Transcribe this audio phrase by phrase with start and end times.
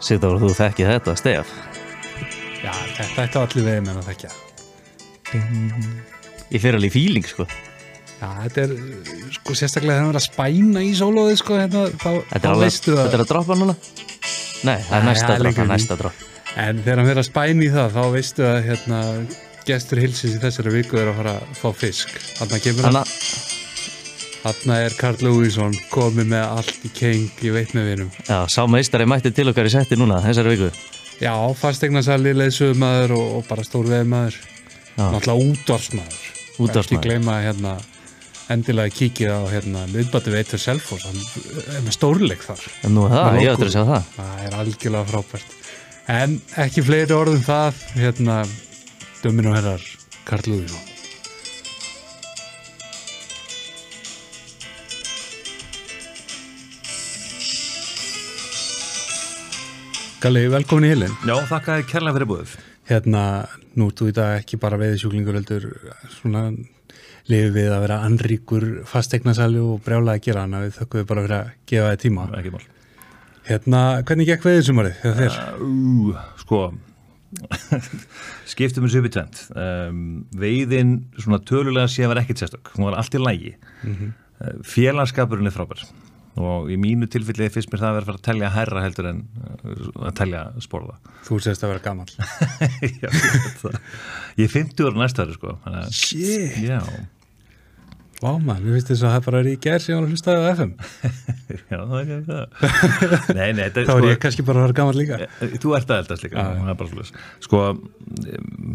[0.00, 1.50] Sigdór, þú þekkið þetta, Stef
[2.60, 4.30] Já, þetta ætti allir veginn en að þekkja.
[6.50, 7.46] Ég fyrir alveg í fíling, sko
[8.20, 8.72] Já, þetta er,
[9.38, 12.92] sko, sérstaklega þegar það er að spæna í sólóði, sko, hérna, þá, þá er, veistu
[12.92, 13.04] það.
[13.06, 13.76] þetta er að droppa núna?
[14.60, 16.26] Nei, það er næsta það er dropp, það er næsta dropp
[16.60, 19.00] En þegar hann verður að spæna í það, þá veistu að, hérna,
[19.68, 22.12] gestur hilsins í þessari viku er að fara að fá fisk.
[22.40, 22.98] Þarna kemur hann,
[24.40, 28.10] Þarna er Karl Lúísson komið með allt í keng, ég veit með vinum.
[28.24, 30.70] já, sá meistari mætti til okkar í setti núna, þessari viku
[31.20, 34.38] Já, fastegnarsali, leðsögumæður og, og bara stór veðmaður.
[34.96, 36.22] Já, Náttúrulega útvarsmaður.
[36.56, 36.86] Útvarpsmaður.
[36.86, 37.74] Ekki gleyma hérna
[38.50, 41.20] endilega kíkið á hérna miðbættu veitur Selfoss, hann
[41.76, 42.64] er með stórleik þar.
[42.88, 45.52] en nú er það, Með ég ætla að sjá það Það er algjörlega frábært.
[46.16, 48.38] En ekki fleiri orðum það, hérna,
[49.20, 49.84] dömmin og herrar,
[50.24, 50.89] Karl Lúðísson.
[60.20, 61.12] Galli, velkomin í heilin.
[61.24, 62.50] Já, þakka þér kærlega fyrir búið.
[62.90, 63.20] Hérna,
[63.80, 65.62] nú ert þú í dag ekki bara veiði sjúklingur heldur
[66.12, 66.42] svona
[67.30, 71.24] lifið við að vera anríkur fastegnasali og brjála að gera hana við þökkum við bara
[71.24, 72.26] fyrir að gefa þið tíma.
[72.36, 72.66] Ekki mál.
[73.48, 73.80] Hérna,
[74.10, 75.40] hvernig gekk veiðið sumarið þegar þér?
[75.64, 76.60] Uh, sko,
[78.52, 79.42] skiptum við í tvent.
[79.56, 80.04] Um,
[80.44, 82.74] veiðin, svona tölulega sé að vera ekkit sérstök.
[82.76, 83.56] Hún var allt í lægi.
[83.86, 84.12] Mm
[84.64, 85.82] Félagskapurinn er frábær.
[86.38, 89.08] Og í mínu tilfelli fyrst mér það að vera að fara að telja hærra heldur
[89.10, 90.98] en uh, að telja sporða.
[91.26, 92.06] Þú sést að vera gammal.
[93.02, 93.80] Já, ég það.
[94.38, 95.56] Er 50 ára næsta ári, sko.
[95.90, 96.60] Shit.
[96.64, 96.78] Já,
[98.20, 100.52] Vá maður, mér finnst þess að það bara er í gerð sem hann hlustaði á
[100.52, 100.72] FM.
[101.72, 102.58] já, það er ekki það.
[103.38, 105.18] Nei, nei, þetta Þá er sko- ég kannski bara að vera gammal líka.
[105.62, 107.12] Þú ert að eldast líka, það slúðis.
[107.46, 107.62] Sko,
[108.36, 108.74] um,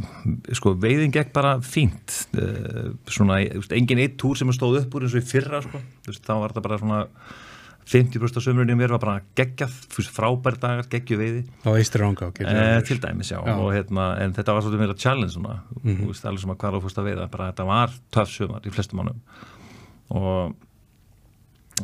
[0.57, 2.15] sko, veiðin gekk bara fínt.
[3.13, 3.37] Svona,
[3.77, 5.83] engin eitt túr sem stóð upp úr eins og í fyrra, sko.
[6.09, 7.03] Þá var þetta bara svona
[7.85, 11.41] 50% af sömurinn í mér var bara geggjað, þú veist, frábær dagar, geggju veiði.
[11.61, 13.53] Þá veistir ránga á Eh, til dæmis, já, Já.
[13.61, 16.77] Og hérna, en þetta var svolítið meira challenge svona, þú veist, alveg sem að hvað
[16.77, 19.21] á fórst að veiða, bara þetta var töff sumar í flestum mannum
[20.09, 20.55] og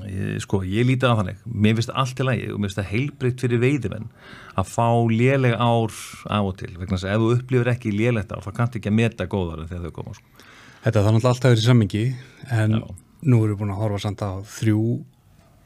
[0.08, 2.92] ég, sko, ég lítið á þannig, mér finnst allt í lagi og mér finnst það
[2.96, 4.09] heilbreytt fyrir veiðimenn
[4.58, 5.96] að fá léleg ár
[6.31, 8.92] af og til, vegna þess að ef þú upplifir ekki lélegt ár, þá kanntu ekki
[8.92, 10.47] að meta góðar þegar þau koma, sko.
[10.81, 12.03] Þetta þannig alltaf verið sammingi,
[12.50, 12.86] en Já.
[13.22, 14.86] nú erum við búin að horfa samt á þrjú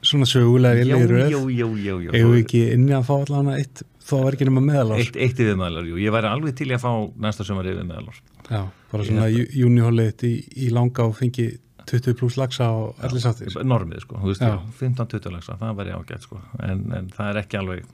[0.05, 1.35] svona sögulega vilja í röð.
[1.35, 5.01] Eigum við ekki inni að fá allan eitt, þó var ekki nema meðalár.
[5.01, 6.91] Eitt, eitt yfir meðalar, jú, ég væri alveg til í að fá
[7.25, 8.21] næsta sumar yfir meðalar.
[8.45, 8.61] Já,
[8.91, 10.33] bara svona júnihólið í,
[10.67, 11.49] í langa og fengi
[11.85, 13.53] 20 pluss lagsa og allir sáttir.
[13.65, 14.55] normið sko, þú veist, Já.
[14.79, 17.85] 15-20 lagsa, það væri ágætt sko, en, en það er ekki alveg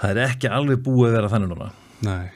[0.00, 1.70] það er ekki alveg búið að vera þannig núna,
[2.06, 2.26] Nei,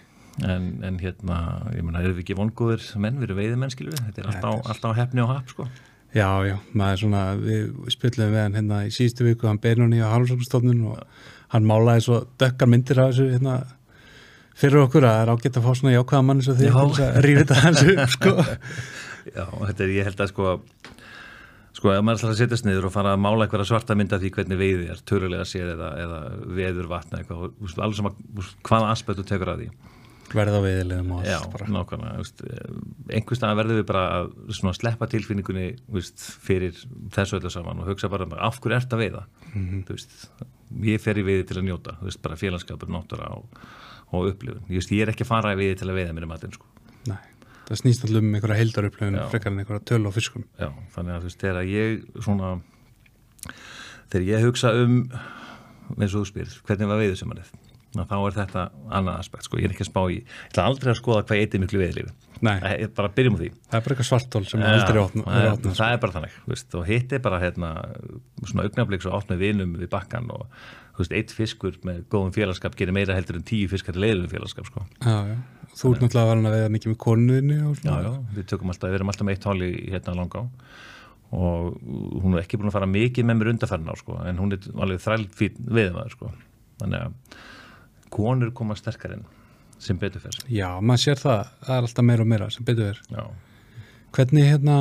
[0.44, 1.38] en, en hérna
[1.76, 4.71] ég meina, erum við ekki vongóður menn, við erum veiðimenn skilur við, þetta er alltaf,
[4.72, 5.69] alltaf hefni og happ sko,
[6.14, 10.12] já, já, maður svona, við spilluðum við hann hérna í síðustu viku, hann Beinunni á
[10.12, 13.58] Hálfsóknstofnun og hann málaði svo dökkar myndir af þessu hérna
[14.54, 17.20] fyrir okkur að það er ágætt að fá svona jákvæða mann eins og því að
[17.26, 18.34] rífa þetta hans upp, sko.
[19.36, 20.58] já, þetta er, ég held að sko
[21.75, 24.31] sko, ef maður ætlar að setjast niður og fara að mála eitthvað svarta mynda því
[24.36, 26.20] hvernig veiði er, tölulega séð eða, eða
[26.56, 29.69] veður vatna eitthvað, þú alveg sem að, þú hvaða aspektu tekur að því
[30.34, 31.67] Verða á veiðilegum og Já, allt bara.
[31.71, 32.41] nákvæmlega, veist,
[33.15, 36.75] einhvers staðar verðum við bara að svona, sleppa tilfinningunni veist, fyrir
[37.15, 39.25] þessu öllu saman og hugsa bara af hverju ert að veiða
[39.55, 39.84] Mhm.
[39.87, 40.17] þú veist,
[40.83, 43.47] ég fer í veiði til að njóta veist, bara félagskapur, náttúra og,
[44.12, 46.28] og upplifun, ég, ég er ekki að fara í veiði til að veiða mér um
[46.34, 46.67] matinn sko.
[47.06, 47.19] Nei,
[47.69, 49.28] það snýst allum um einhverja heildarupplöfun Já.
[49.31, 50.44] frekar en einhverja töl á fiskum.
[50.59, 52.61] Já, þannig að þegar ég svona
[54.11, 54.99] þegar ég hugsa um
[56.00, 57.50] eins og þú spyr, hvernig var veiðu sumarið
[58.03, 58.62] þá er þetta
[58.99, 59.59] annað aspekt sko.
[59.60, 62.15] ég er ekki að spá í, ég ætla aldrei að skoða hvað eitthvað miklu veiðlífi,
[62.44, 62.56] Nei,
[62.97, 65.50] bara byrjum á því það er bara eitthvað svartól sem Já, aldrei það, er er,
[65.55, 65.77] opnað.
[65.78, 67.71] það er bara þannig veist, og hitt er bara hérna,
[68.43, 70.47] svona augnablík svo átt með vinum við bakkan og
[70.99, 74.84] veist, eitt fiskur með góðum félagskap gerir meira heldur en tíu fiskar leiðum félagskap sko.
[75.00, 75.38] Já, já.
[75.75, 78.99] Þú ert náttúrulega varin að veiða mikið með konuðinni já, já, við tökum alltaf, við
[79.00, 80.44] erum alltaf með eitt hál í hérna langá
[81.34, 81.81] og
[82.22, 84.69] hún er ekki búin að fara mikið með mér undarferðin á sko, en hún er
[84.85, 86.31] alveg þrælfýtt viðmaður sko.
[86.82, 87.38] þannig að
[88.14, 89.25] konur koma sterkar inn
[89.82, 92.93] sem betur fer Já, maður sér það, það er alltaf meira og meira sem betur
[92.94, 93.00] er.
[93.11, 93.25] já,
[94.14, 94.76] Hvernig hérna,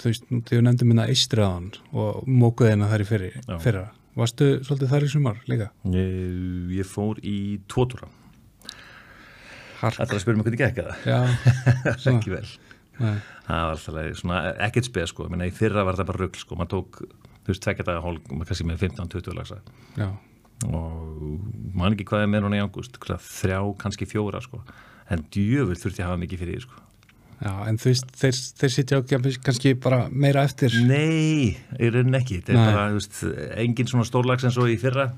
[0.00, 3.56] þú veist, þegar nefndum minna eistriðan og mókuðina þar í fyrri, Já.
[3.60, 3.82] fyrra.
[4.16, 5.66] Varstu svolítið þar í sumar líka?
[5.92, 7.36] ég, ég fór í
[7.68, 8.08] tótúra
[9.76, 9.98] Hark.
[9.98, 11.18] Þetta er að spyrja mig hvernig gekk það Já,
[12.14, 12.46] ekki vel
[12.96, 13.18] Nei.
[13.44, 16.56] það var alltaf svona ekkert speð sko, minna í fyrra var þetta bara rugl sko,
[16.56, 17.02] maður tók,
[17.44, 19.58] þú veist, tvekja daga hólk, kannski með 15-20 lagsa
[20.00, 20.08] Já,
[20.64, 21.20] og
[21.76, 24.62] man ekki hvað er með núna í ágúst, þrjá, kannski fjóra sko,
[25.12, 26.82] en djöfur þurfti að hafa mikið fyrir sko.
[27.42, 29.02] já, en þú veist, þeir, þeir sitja
[29.44, 30.72] kannski bara meira eftir.
[30.88, 32.64] Nei, í rauninni ekki, er Nei.
[32.70, 33.20] bara, veist,
[33.60, 35.10] engin svona stórlags eins og í fyrra,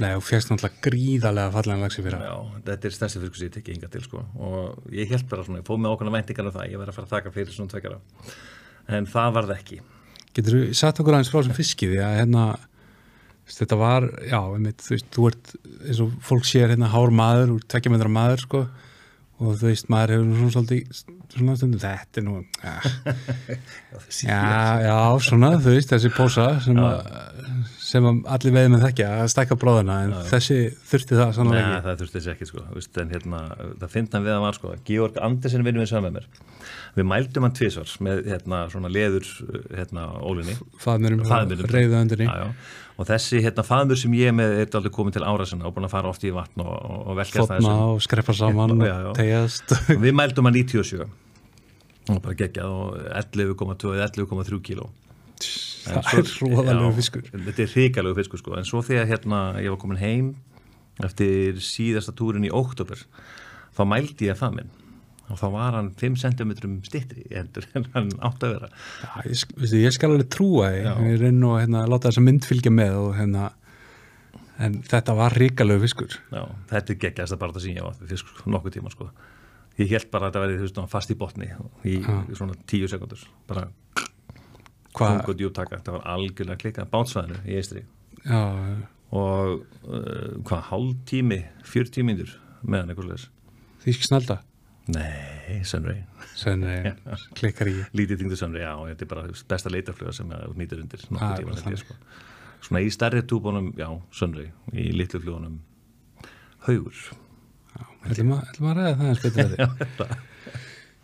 [0.00, 3.54] Nei, og fegst náttúrulega gríðarlega fallega lagsi fyrir Já, þetta er stærsti fiskur sem ég
[3.58, 4.22] tekið hinga til sko.
[4.40, 6.96] og ég held bara svona, ég fóð með okkurna væntingar um það, ég verði að
[6.96, 7.98] fara að taka fyrir svona tvekjara
[8.96, 9.80] en það var það ekki
[10.32, 12.46] Getur þú satt okkur aðeins frá sem fiski því að hérna
[13.48, 15.52] þetta var, já, einmitt, þú veist, þú ert
[15.82, 18.62] eins og fólk sér hérna hár maður úr tvekja metra maður, sko
[19.42, 21.02] og þú veist, maður hefur nú svona svolítið
[21.32, 22.74] svona stundum, þetta er nú ja.
[24.28, 24.42] já,
[24.84, 24.96] já,
[25.26, 26.78] svona þú veist, þessi pósa sem,
[27.82, 30.28] sem allir veið með þekkja að stækka bróðina, en Já, já.
[30.30, 30.58] þessi
[30.92, 32.64] þurfti það sannlega ekki það þurfti þessi ekki sko.
[32.76, 33.42] Vist, en hérna,
[33.80, 34.74] það finnst hann við að var sko.
[34.88, 36.28] Georg Andersen vinnum við saman með mér
[36.92, 39.26] við mældum hann tvisvars með hérna, svona leður
[39.72, 41.24] hérna, ólinni faðmurum,
[41.72, 42.48] reyðu öndinni já, já.
[43.00, 45.86] Og þessi hérna, faðmur sem ég með er aldrei komin til ára sinna og búin
[45.88, 49.08] að fara oft í vatn og, og, og velkjast fotna og skreppa saman Já, já.
[49.10, 49.72] og tegjast.
[49.96, 51.06] Og við mældum hann 97
[52.12, 54.88] og bara geggjað og 11,2 eða 11,3 kíló.
[55.42, 57.22] Það svo- er róðalegu já, fiskur.
[57.32, 58.56] Þetta er hrikalegu fiskur sko.
[58.58, 60.32] En svo þegar hérna ég var komin heim
[61.02, 63.00] eftir síðasta túrin í óttobur
[63.72, 64.70] þá mældi ég það minn
[65.30, 66.52] og þá var hann 5 cm
[66.86, 68.70] stittri í hendur en hann átti að vera.
[69.02, 70.70] Já, ég, veistu, ég skal alveg trúa
[71.08, 73.50] ég reyna og hérna, láta þessa mynd fylgja með og hérna
[74.62, 76.16] en þetta var ríkalegu fiskur.
[76.32, 78.92] Já, þetta er geggjast að bara það sem ég var við fisk sko, nokkuð tíma
[78.92, 79.08] sko.
[79.80, 81.48] Ég held bara að þetta verði veist fast í botni
[81.88, 82.16] í Já.
[82.36, 83.68] svona 10 sekundur bara
[84.92, 87.86] kongu djúptaka, þetta var algjörlega klikað bátsvæðinu í eistri.
[88.26, 88.42] Já,
[89.12, 93.26] og uh, hvað, hálf tími 40 mínútur meðan eitthvað
[93.82, 94.38] þýsk snælda
[94.92, 96.02] Nei, Sunray,
[96.36, 96.94] senni
[97.38, 97.76] klikkar í.
[97.96, 101.80] Lítið þingdu Sunray, já, þetta er bara besta leitafluga sem þú nýtur undir er tíma
[101.80, 101.98] sko.
[102.62, 104.52] Svona í stærri túbunum, já, Sunray.
[104.72, 105.60] Í litlu flugunum
[106.66, 106.98] Haugur.
[108.06, 110.06] Ætlum að, ætlum að ræða það eins betur því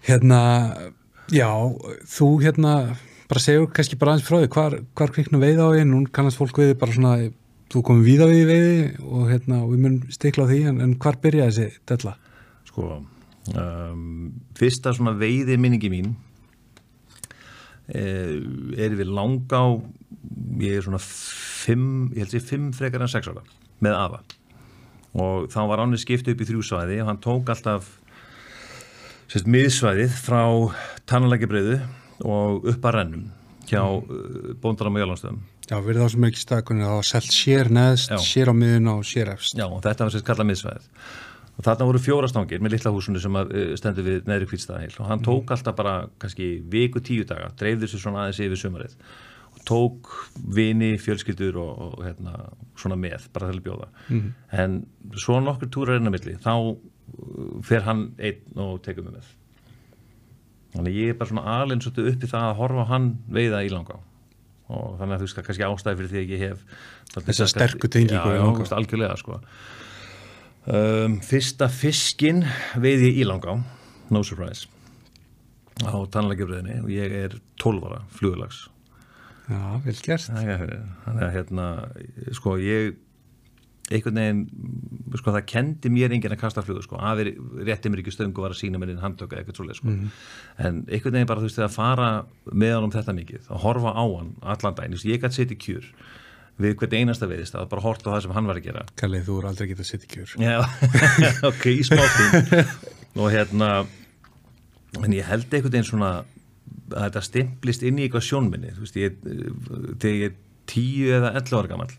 [0.09, 0.41] hérna
[1.33, 1.51] já,
[2.09, 2.75] þú hérna
[3.29, 6.41] bara segur kannski bara aðeins frá því hvar, hvar kvikna veið á því, nú kannast
[6.41, 7.13] fólk við bara svona,
[7.73, 10.81] þú komið víða við í veiði og hérna, og við mun stikla á því en,
[10.87, 12.15] en hvar byrjaði þessi della?
[12.71, 12.89] Sko,
[13.57, 16.13] um, fyrsta svona veiði minningi mín
[17.93, 18.39] eh,
[18.77, 19.67] er við langa á
[20.61, 23.45] ég er svona fimm, ég held sér fimm frekar en sex ára
[23.85, 24.23] með afa
[25.19, 27.93] og þá var ánið skipt upp í þrjú svæði og hann tók alltaf
[29.29, 30.43] sérst, miðsvæðið frá
[31.09, 31.79] tannalækjabreiðu
[32.29, 33.29] og upp að rennum
[33.69, 34.59] hjá mm.
[34.63, 38.13] bóndaram og jálanstöðum Já, við þá sem er ekki stakunni, það var selt sér neðst,
[38.15, 38.21] Já.
[38.25, 39.53] sér á miðun og sér efst.
[39.59, 40.87] Já, og þetta var sérst kallað miðsvæðið.
[41.59, 43.49] Og þarna voru fjóra stangir með litla húsinu sem uh,
[43.81, 48.03] stendur við neðri kvítstaðahil og hann tók alltaf bara kannski viku tíu daga, dreifður sér
[48.05, 48.95] svona aðeins yfir sumarið.
[49.57, 50.13] Og tók
[50.55, 52.37] vini, fjölskyldur og, og hérna,
[52.79, 53.89] svona með, bara til að bjóða.
[54.55, 54.79] En
[55.19, 56.77] svo nokkur túrar inn á milli, þá uh,
[57.67, 59.33] fer hann einn og tekur mig með.
[60.77, 63.71] Þannig ég er bara svona alveg svolítið upp í það að horfa hann veiða í
[63.73, 63.99] langa
[64.69, 66.59] og þannig að þú veist kannski ástæði fyrir því að ég hef
[67.15, 69.39] dálítið Þessa sterka- sterku tengingu þú veist, algjörlega sko
[70.69, 72.45] um, Fyrsta fiskin
[72.77, 73.59] veiði ég í langa
[74.13, 74.69] no surprise
[75.85, 78.67] á tannlækjafröðinni og ég er 12 ára flugulags
[79.49, 80.27] Já, vel gert.
[80.29, 81.69] þannig að hérna
[82.37, 82.99] sko ég
[83.89, 84.41] einhvern veginn,
[85.17, 87.31] sko það kendi mér enginn að kasta flugu, sko, afi
[87.65, 89.95] rétti mér ekki stöngu var að sína mér inn handtöka eitthvað svoleið, sko,
[90.61, 92.09] en einhvern veginn bara þú veist þegar að fara
[92.53, 95.89] með hann um þetta mikið að horfa á hann allan daginn, ég gæti setja kjur
[96.59, 99.39] við hvern einasta veðist að bara horta það sem hann var að gera Kallið, þú
[99.39, 100.35] er aldrei getað að setja kjör.
[100.43, 100.57] Já,
[101.51, 102.75] ok, í smáttinn
[103.23, 103.71] og hérna
[104.99, 106.11] en ég held einhvern veginn svona
[106.89, 109.17] að þetta stimplist inn í eitthvað sjónminni þú veist, ég,
[110.01, 110.37] þegar ég er
[110.69, 111.97] 10 eða 11 ára gamall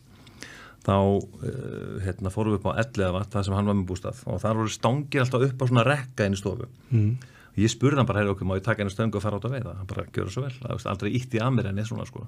[0.86, 4.24] þá uh, hérna, fórum við upp á 11 vatt það sem hann var með bústað
[4.30, 7.12] og þar voru stangir alltaf upp á svona rekka inn í stofu mm.
[7.60, 9.58] ég spurði hann bara, herri okkur, má ég taka einu stöngu og fara át að
[9.58, 12.26] veiða, hann bara, gjöra svo vel það, aldrei ítt í að mér enn svona sko.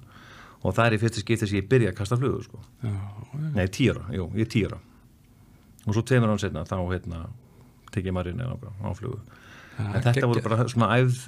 [0.61, 2.61] Og það er í fyrsta skipti sem ég byrja að kasta flugu sko.
[2.83, 2.95] Já,
[3.55, 4.79] Nei, tíra, jú, ég er tíra
[5.81, 7.23] og svo tveimur án setna þá hérna
[7.91, 9.19] tekið maður inn á, á flugu.
[9.81, 10.29] En þetta geggjað.
[10.29, 11.21] voru bara svona æfð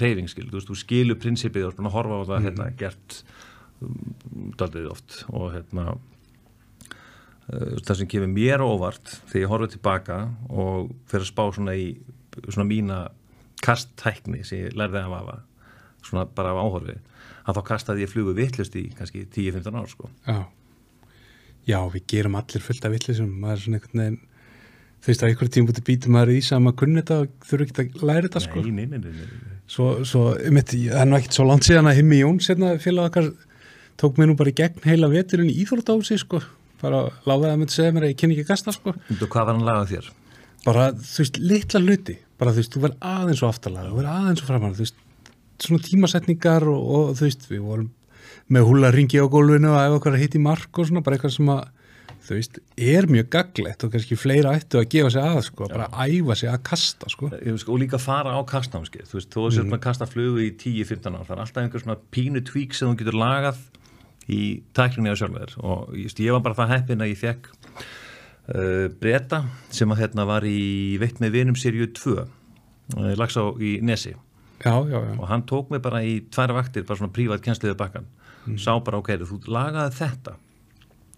[0.00, 3.18] reyfing skil, þú veist, þú skilur prinsipið og svona horfa á það, hérna, gert
[3.84, 3.98] um,
[4.58, 5.18] daldið oft.
[5.28, 10.18] Og hérna uh, það sem kemur mér óvart þegar ég horfið tilbaka
[10.48, 11.90] og fyrir að spá svona í
[12.46, 13.02] svona mína
[13.64, 15.38] kasttækni sem ég lærði af afa
[16.06, 16.96] svona bara af áhorfi
[17.48, 20.38] að þá kastaði ég flugu vittlust í kannski 10-15 ár sko já.
[21.68, 24.20] Já, við gerum allir fullt af villisum, maður er svona einhvern veginn,
[24.98, 27.82] þú veist, á einhverjum tíma bútið býtum maður í sama kunni þetta og þurfa ekki
[27.84, 28.62] að læra þetta, sko.
[28.64, 29.58] nei, nei, nei, nei, nei.
[29.68, 33.10] Svo, svo, einmitt, það er nú ekkert svo langt síðan að Himmi Jóns, hérna, félag
[33.10, 33.28] okkar,
[34.00, 36.40] tók mér nú bara í gegn heila veturinn í Íþróttási, sko.
[36.80, 38.94] Bara láðið að myndi segja mér að ég kynni ekki að gasta, sko.
[39.10, 40.08] Þú, hvað var hann lagað þér?
[40.64, 42.16] Bara, þú veist, litla hluti.
[42.40, 45.04] Bara, þú veist, þú verð aðeins og aftalega, þú verð aðeins og veist,
[45.64, 47.90] svona tímasetningar og, og þú veist, við vorum
[48.48, 51.18] með húla ringi á gólfinu og ef okkar að hitta í mark og svona, bara
[51.18, 51.66] eitthvað sem að
[52.28, 55.88] þú veist, er mjög gaglegt og kannski fleira ættu að gefa sig að sko, bara
[56.04, 57.30] æfa sig að kasta sko.
[57.32, 59.56] Ég veist, og líka fara á kastnámskeið þú veist, þú mm.
[59.56, 62.90] sér að kasta flugu í 10-15 ár það er alltaf einhver svona pínu tvík sem
[62.90, 63.62] þú getur lagað
[64.28, 64.42] í
[64.76, 67.50] tæklinni á sjálfur og veist, ég var bara það heppin að ég fekk
[68.52, 72.26] uh, breyta sem að hérna var í veitt með vinum sériu 2 uh,
[73.16, 74.12] lags á í Nesi
[74.64, 75.14] já, já, já.
[75.18, 78.06] og hann tók mig bara í tværa vaktir bara svona prívat kjensliðu bakkan
[78.46, 78.58] mm.
[78.58, 80.36] sá bara ok, þú lagaði þetta.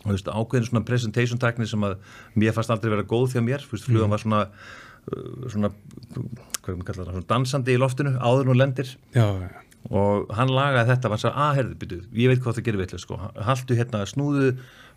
[0.01, 1.99] Og þú veist, ákveðin svona presentation tekni sem að
[2.41, 5.73] mér fannst aldrei vera góð því að mér, þú veist, flugan var svona uh, svona,
[6.15, 8.95] hvað er maður kallað svona dansandi í loftinu, áður og lendir.
[9.13, 12.59] Já, já og hann lagaði þetta og hann sagði, að herðu, byrju, ég veit hvað
[12.59, 13.19] það gerir vitlega sko,
[13.49, 14.51] haldu hérna snúðu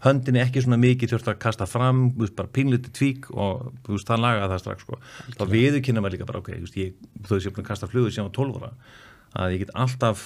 [0.03, 4.23] höndinni ekki svona mikið þurft að kasta fram veist, bara pínliti tvík og veist, hann
[4.25, 4.99] lagaði það strax sko,
[5.39, 7.89] þá viður kynna maður líka bara, ok, ég, þú veist, ég er búin að kasta
[7.91, 8.73] flugur sem á 12 ára,
[9.39, 10.25] að ég get alltaf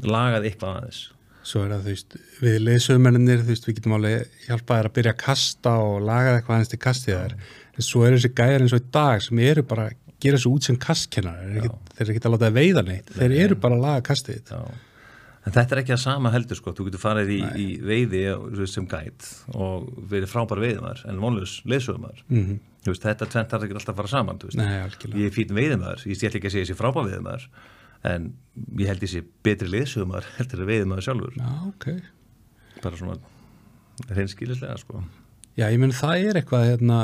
[0.00, 1.02] lagað eitthvað aðeins.
[1.40, 5.14] Svo er það, þú veist, við leysumennir, þú veist, við getum alveg hjálpað að byrja
[5.14, 7.36] að kasta og laga eitthvað aðeins til kastið þær.
[7.76, 9.86] En svo er þessi gæðar eins og í dag sem eru bara
[10.22, 11.40] gera þessu út sem kastkennar.
[11.40, 13.10] Þeir eru ekki að láta það veiða neitt.
[13.16, 14.54] Þeir eru bara að laga kastið.
[15.40, 16.74] En þetta er ekki að sama heldur, sko.
[16.76, 18.22] Þú getur farið í, í veiði
[18.68, 22.20] sem gæt og verið frábær veiðumar en vonlus leysumar.
[22.28, 23.00] Mm -hmm.
[23.06, 24.40] þetta tvent þarf ekki alltaf að fara saman.
[24.54, 24.72] Nei,
[25.16, 27.48] ég er fín veiðumar, ég stjæl ekki að segja þessi frábær veiðumar
[28.06, 28.30] en
[28.78, 31.88] ég held þessi betri liðsögumar heldur að veiði maður sjálfur Já, ok
[32.80, 33.18] bara svona
[34.16, 35.02] reynskilislega sko
[35.58, 37.00] Já, ég menn það er eitthvað hérna,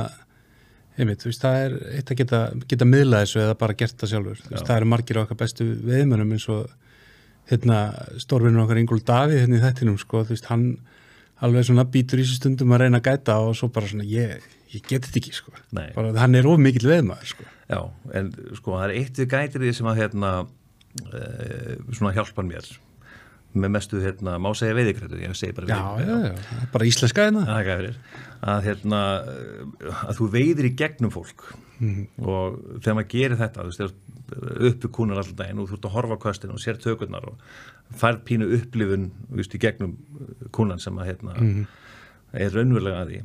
[0.96, 4.42] einmitt, veist, það er eitt að geta, geta miðla þessu eða bara gert það sjálfur.
[4.50, 6.70] Veist, það eru margir okkar bestu veiðmennum eins og
[7.50, 7.80] hérna,
[8.22, 10.70] stórvinnur okkar Ingól Davíð hérna í þettinum, sko, veist, hann
[11.44, 14.40] alveg svona býtur í þessu stundum að reyna að gæta og svo bara svona, ég,
[14.72, 15.54] ég get þetta ekki, sko.
[15.76, 17.50] Bara, hann er of mikil veðmaður, sko.
[17.66, 17.80] Já,
[18.16, 22.72] en sko, það er eitt við gætir því sem að hérna uh, svona hjálpan mér
[23.62, 27.44] með mestu, hérna, má segja veiðikrættu ég segi bara veiðikrættu já, já, bara íslenska hérna.
[28.46, 29.00] Að, hérna,
[30.02, 31.46] að þú veiðir í gegnum fólk
[31.78, 32.02] mm.
[32.22, 34.02] og þegar maður gerir þetta þú veist,
[34.70, 37.40] uppi kúnar alltaf daginn og þú ert að horfa á kostinu og sér tökurnar og
[37.96, 39.96] fær pínu upplifun veist, í gegnum
[40.54, 41.66] kúnan sem að hérna, mm.
[42.42, 43.24] er raunverulega að því.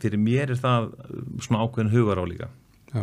[0.00, 0.92] Fyrir mér er það
[1.44, 2.52] svona ákveðin hugar á líka
[2.94, 3.02] já.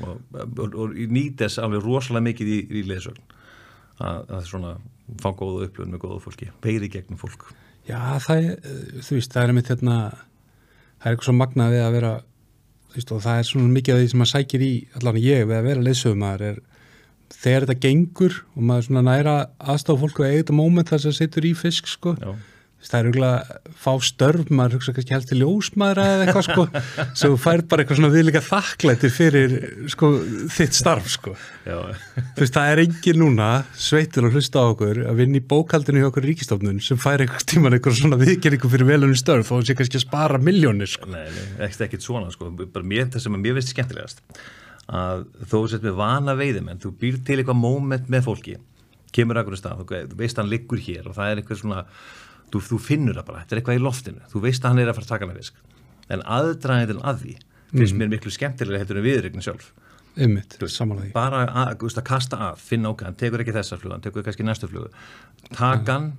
[0.00, 0.16] Og,
[0.58, 3.38] og, og nýtes alveg rosalega mikið í, í leðsögn
[4.00, 4.72] að, að svona
[5.20, 7.48] fá góða upplöfun með góða fólki, beiri gegnum fólk.
[7.88, 8.74] Já, það er,
[9.06, 9.96] þú veist, það er mitt hérna,
[11.00, 12.12] það er eitthvað svo magnað við að vera,
[12.90, 15.48] þú veist, og það er svona mikið af því sem maður sækir í, allavega ég
[15.48, 16.62] við að vera leðsögumar er
[17.30, 21.12] þegar þetta gengur og maður svona næra aðstáð fólk og eiga þetta móment þar sem
[21.12, 22.32] það setur í fisk, sko Já
[22.80, 26.64] það er auðvitað fá störf maður hugsa kannski til ljósmaður eða eitthvað sko.
[27.20, 29.56] Sem fær bara eitthvað svona viðlika þakklættir fyrir
[29.92, 30.10] sko
[30.54, 31.34] þitt starf sko.
[31.66, 36.02] Þú veist það er engin núna sveitur að hlusta á okkur að vinna í bókaldinu
[36.02, 39.76] hjá okkur ríkistofnun sem fær eitthvað tíman eitthvað svona viðgerningu fyrir velunni störf og sé
[39.78, 41.10] kannski að spara miljónir sko.
[41.12, 41.28] Nei,
[41.66, 42.48] ekki, ekki svona sko.
[42.64, 44.24] Bara mér, það sem er mér veist skemmtilegast
[44.90, 48.56] að þó sett með vana veiðum en þú býr til eitthvað móment með fólki
[49.14, 51.84] kemur akkur í stað, þú veist hann liggur hér og það er eitthvað svona
[52.52, 54.24] þú, þú finnur það bara, þetta er eitthvað í loftinu.
[54.32, 55.62] Þú veist að hann er að fara að taka hana fisk.
[56.10, 57.36] En aðdraðin að því
[57.70, 58.02] finnst mm.
[58.02, 59.70] mér miklu skemmtilega heldur en viðrygnin sjálf.
[60.18, 60.56] Einmitt,
[61.14, 64.44] bara að, að kasta að, finna okkar, hann tekur ekki þessa fluga hann tekur kannski
[64.44, 64.90] næstu flugu.
[65.54, 66.10] Takan,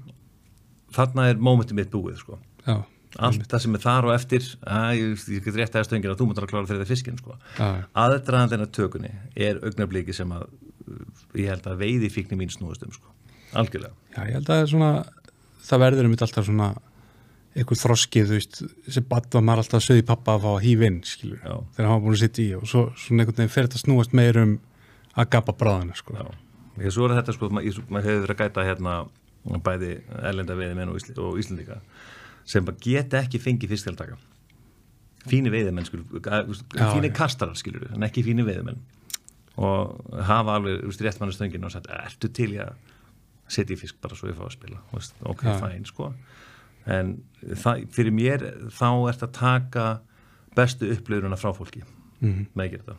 [0.95, 2.39] þarna er mómentið mitt búið sko.
[2.63, 2.77] Já,
[3.19, 6.21] allt það sem er þar og eftir að, ég, ég get rétt að stöngina að
[6.21, 7.35] þú múttar að klára fyrir það fiskin sko.
[7.59, 10.47] aðdraðan þennar tökunni er augnabliki sem að
[11.35, 13.11] ég held að veiði fíkni mín snúðast um sko.
[13.59, 13.91] algjörlega.
[14.15, 14.93] Já, ég held að það er svona
[15.71, 16.69] það verður um þetta alltaf svona
[17.51, 18.59] eitthvað þroskið, þú veist,
[18.95, 21.55] sem badd var maður alltaf að söði pappa að fá að hýfa inn, skilur Já.
[21.75, 24.15] þegar hann var búin að sitta í og svo svona einhvern veginn fer þetta snúast
[24.15, 24.53] meir um
[25.19, 26.15] að gapa bráðana, sko.
[26.15, 26.29] Já,
[26.77, 28.95] því svo er þetta, sko, maður hefur verið að gæta hérna
[29.65, 29.91] bæði
[30.31, 31.81] ellenda veiðimenn og, Ísl og Íslandika
[32.47, 34.15] sem bara geta ekki fengið fyrstjaldaka
[35.27, 38.79] fíni veiðimenn, skilur fíni kastarar, skilur, en ekki fíni veiðimenn
[39.61, 41.75] og hafa alveg, þú veist, réttmannastöngin og
[43.51, 45.57] setja í fisk bara svo ég fá að spila veist, ok, ja.
[45.61, 46.11] fæn sko
[46.89, 49.85] en það, fyrir mér þá ert að taka
[50.57, 52.45] bestu upplifuruna frá fólki mm -hmm.
[52.53, 52.95] með ekki þetta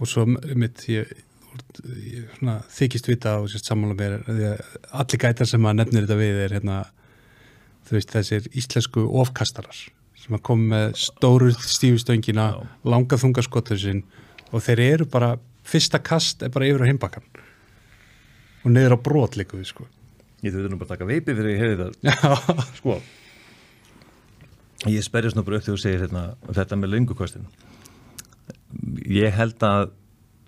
[0.00, 1.10] og svo mitt ég,
[1.86, 4.18] ég svona, þykist vita og sammála mér
[4.90, 6.84] allir gætar sem að nefnir þetta við er hérna,
[7.90, 9.76] veist þessir íslensku ofkastarar
[10.24, 12.46] sem að koma með stóru stífustöngina
[12.84, 14.04] langa þungaskottur sinn
[14.52, 15.34] og þeir eru bara
[15.64, 17.24] fyrsta kast er bara yfir á heimbakkan
[18.64, 19.86] og neður á brot líka við sko.
[20.44, 22.64] Ég þurfti nú bara að taka veipi fyrir að ég hefði það.
[22.80, 22.96] Sko.
[24.92, 27.46] Ég sperjast nú bara upp þegar þú segir hérna, þetta með löngukostin
[29.08, 29.92] Ég held að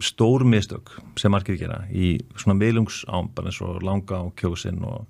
[0.05, 5.07] stór mistök sem margir gera í svona meilungsám bara eins og langa á kjósin og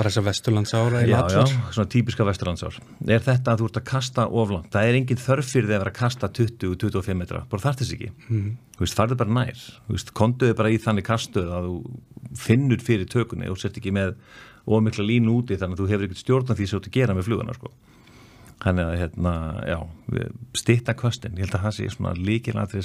[0.00, 1.42] bara þess að vesturlandsára Já, já,
[1.74, 2.78] svona típiska vesturlandsár.
[3.04, 5.82] Er þetta að þú ert að kasta oflant það er engin þörf fyrir þig að
[5.84, 8.10] vera að kasta 20-25 metra, bara þarf þess ekki.
[8.28, 8.50] Mm.
[8.78, 9.58] þú veist, farðu bara nær.
[9.86, 11.76] Þú veist, konduðu bara í þannig kastuð að þú
[12.40, 14.16] finnur fyrir tökunni og sért ekki með
[14.70, 17.16] ómikla línu úti þannig að þú hefur ekkert stjórn því sem þú ert að gera
[17.16, 17.72] með fluguna sko.
[18.60, 19.32] þannig að, hérna,
[19.64, 19.78] já
[20.60, 22.84] stitta kvöstin, ég held að það sé svona líkilatrið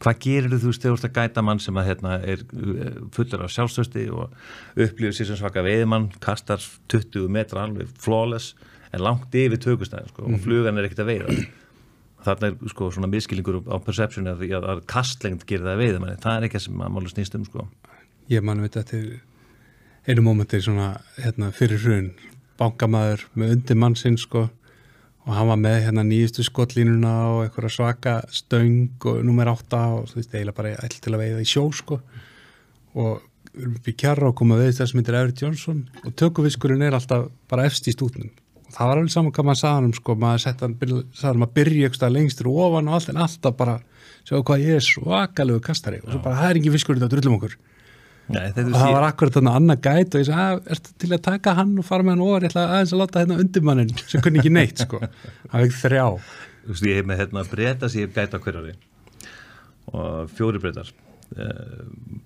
[0.00, 3.52] þetta hvað gerir þú ert að gæta mann sem að hérna er uh, fullur af
[3.52, 4.32] sjálfstösti og
[4.76, 8.54] upplýður sér sem svaka veiðmann kastar 20 metra alveg flawless
[8.92, 11.34] en langt yfir tökustæðin sko, og flugan er ekkert að veiða.
[12.24, 16.00] Þarna er sko svona miskilingur á perception að, að, að kastlengd gerir það að veiða
[16.02, 16.20] manni.
[16.20, 17.66] Það er ekki það sem maður málu snýst um sko.
[18.30, 19.04] Ég man veit að til
[20.08, 20.90] einu mómentir svona
[21.20, 22.10] hérna, fyrir hrun.
[22.60, 24.48] Bankamaður með undir mann sinn sko
[25.30, 30.08] og hann var með hérna nýjustu skotlínuna og eitthvað svaka stöng og nummer 8 og
[30.10, 32.00] þú veist eiginlega bara ætl til að veiða í sjó sko.
[32.98, 33.20] Og
[33.52, 36.82] við erum upp í kjarra og koma við þess að myndir Everett Johnson og tökuviskurinn
[36.82, 38.32] er alltaf bara efst í stútnum.
[38.66, 41.46] Og það var alveg saman hvað maður sagði hann sko maður sett hann, sagði hann
[41.46, 43.78] að byrja eitthvað lengstur ofan og allt en alltaf bara
[44.26, 46.02] sjá hvað ég er svakalegu kastari.
[46.02, 47.58] Og svo bara það er ekki fiskur þetta drullum okkur
[48.30, 51.54] Nei, það var akkurat þannig annað gæt og ég sagði, "Ah, ertu til að taka
[51.58, 54.38] hann og fara með hann over, ég ætla aðeins að láta hérna undirmannin sem kunni
[54.38, 55.00] ekki neitt sko.
[55.00, 56.06] Það var ekki þrjá.
[56.60, 58.74] Þú veist, ég hef með hérna breyta sem ég hef gæta hverjari
[59.90, 60.92] og fjóri breytar
[61.38, 61.84] uh,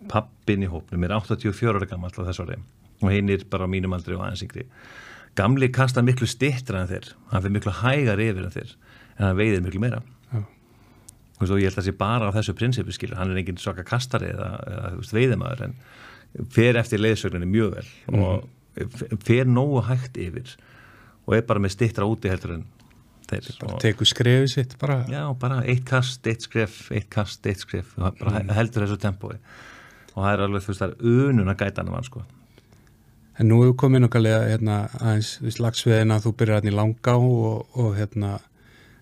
[0.08, 2.58] pappin í hópnum er 84 ára gammal á þessu ári.
[3.02, 4.66] Og hinn er bara á mínum aldri og aðeins yngri.
[5.34, 7.14] Gamli kasta miklu stittra en þeir.
[7.32, 8.76] Hann fyrir miklu hægar yfir en þeir.
[9.18, 10.02] En hann veiðir miklu meira
[11.40, 13.84] og ég held að það sé bara á þessu prinsipi skilur, hann er engin svaka
[13.86, 15.74] kastari eða, eða veiðimaður en
[16.54, 20.54] fer eftir leiðsögninni mjög vel og fer nógu hægt yfir
[21.24, 22.64] og er bara með stittra úti heldur en
[23.30, 23.50] þeir
[23.82, 25.00] teku skrefið sitt bara.
[25.08, 29.36] Já, bara eitt kast, eitt skref, eitt kast, eitt skref, bara heldur þessu tempói.
[30.14, 32.24] Og það er alveg, þú veist, það er unun að gæta hann sko.
[33.38, 37.64] en nú hefur komið nokkulega hérna aðeins veist, lagsviðina þú byrjar hérna í langá og,
[37.74, 38.36] og hérna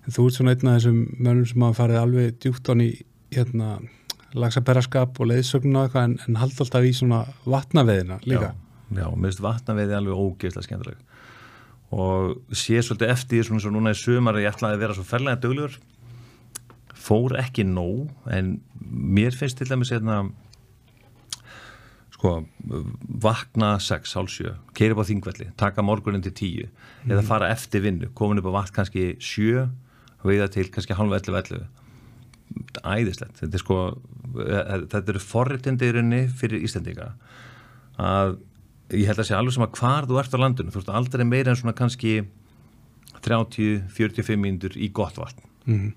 [0.08, 2.90] þú ert svona einn af þessum mönnum sem hafa farið alveg djúpt án í
[3.32, 3.70] hérna
[4.32, 8.52] lagsaberaskap og leiðsögn og eitthvað en, en halda alltaf í svona vatnaveðina líka.
[8.52, 11.08] Já, já, mér finnst vatnaveiði alveg ógeðslega skemmtileg.
[11.92, 15.04] Og sé svolítið eftir svona svo núna í sumar að ég ætlaði að vera svo
[15.06, 15.76] ferlega döglegur
[17.02, 20.22] fór ekki nóg en mér finnst til dæmis hérna
[22.14, 22.44] sko
[23.22, 27.82] vakna 6, hálf 7 keira upp á þingvelli, taka morgunin til 10 eða fara eftir
[27.84, 29.66] vinnu, komin upp á vatn kannski 7
[30.26, 31.66] veiða til kannski halv 11, 11
[32.82, 33.78] æðislegt, þetta er sko
[34.42, 37.12] eh, þetta eru forréttindi í rauninni fyrir Íslandika
[38.00, 38.36] að
[38.92, 40.72] ég held að sé alveg sem að hvar þú ert á landinu.
[40.72, 42.14] Þú veist aldrei meira en svona kannski
[43.22, 45.48] 30-45 mínútur í gott vatn.
[45.66, 45.92] Mhm.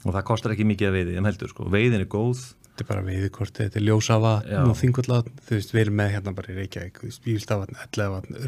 [0.00, 2.88] og það kostar ekki mikið að veiði en heldur sko, veiðin er góð þetta er
[2.88, 6.56] bara veiðikorti, þetta er ljósavatn og þingullatn, þú veist, við erum með hérna bara í
[6.56, 8.38] Reykjavík, þú veist, Bílstavatn, Ellegavatn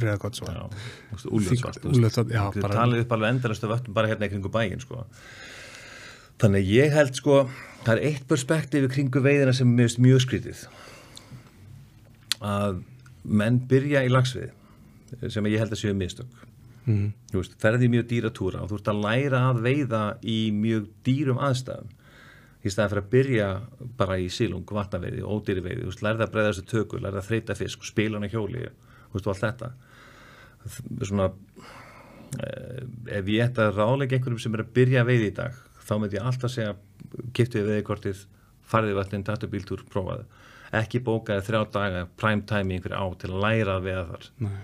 [1.28, 5.04] Úlfljótsvatn, já, bara- talið upp alveg endalastu vöttum bara hérna í kringu bæin sko.
[6.42, 7.50] þannig ég held sko
[7.84, 10.64] það er eitt perspektíf í kringu veiðina sem finnst mjög skrítið.
[12.42, 12.80] Að
[13.24, 14.50] menn byrja í lagsvið
[15.30, 16.26] sem ég held að séu mistök.
[16.86, 17.12] Mhm.
[17.30, 20.88] þú veist, ferði mjög dýra túra og þú ert að læra að veiða í mjög
[21.06, 21.86] dýrum aðstæðum
[22.62, 23.48] í staðan fyrir að byrja
[23.98, 27.28] bara í sílung, vatnaveiði, ódýri veiði þú veist, lærði að breyða þessu tökur, lærði að
[27.30, 28.68] þreita fisk spila hann í hjóli,
[29.12, 29.72] og allt þetta
[31.02, 31.28] svona
[32.38, 32.84] eh,
[33.18, 35.92] ef ég ætti að ráðleika einhverjum sem er að byrja að veiði í dag þá
[35.98, 36.76] myndi ég alltaf segja
[37.34, 38.22] kiptu við veiðkortið,
[38.72, 40.28] farið vatnin, datu bíltúr, prófaði
[40.72, 44.26] ekki bókaði þrjá daga prime time í einhverju á til að læra að veiða þar
[44.46, 44.58] Nei.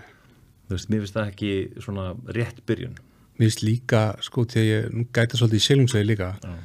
[0.65, 1.51] þú veist, mér finnst það ekki
[1.85, 2.05] svona
[2.37, 2.97] rétt byrjun
[3.39, 6.55] Mér finnst líka, sko, að ég gæta svolítið í silungsvegi líka Já.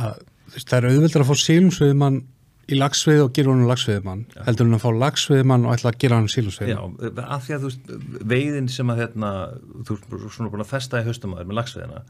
[0.00, 0.24] að
[0.58, 2.20] það er auðveldur að fá silungsveðimann
[2.64, 6.16] í lagsveið og gera honum lagsveðimann heldur hann að fá lagsveðimann og ætla að gera
[6.20, 7.92] hann Já, silungsveðimann af því að þú veist,
[8.32, 9.32] veiðin sem að hérna,
[9.84, 12.02] þú ert svona búin að festa í haustum aður með lagsveiðina,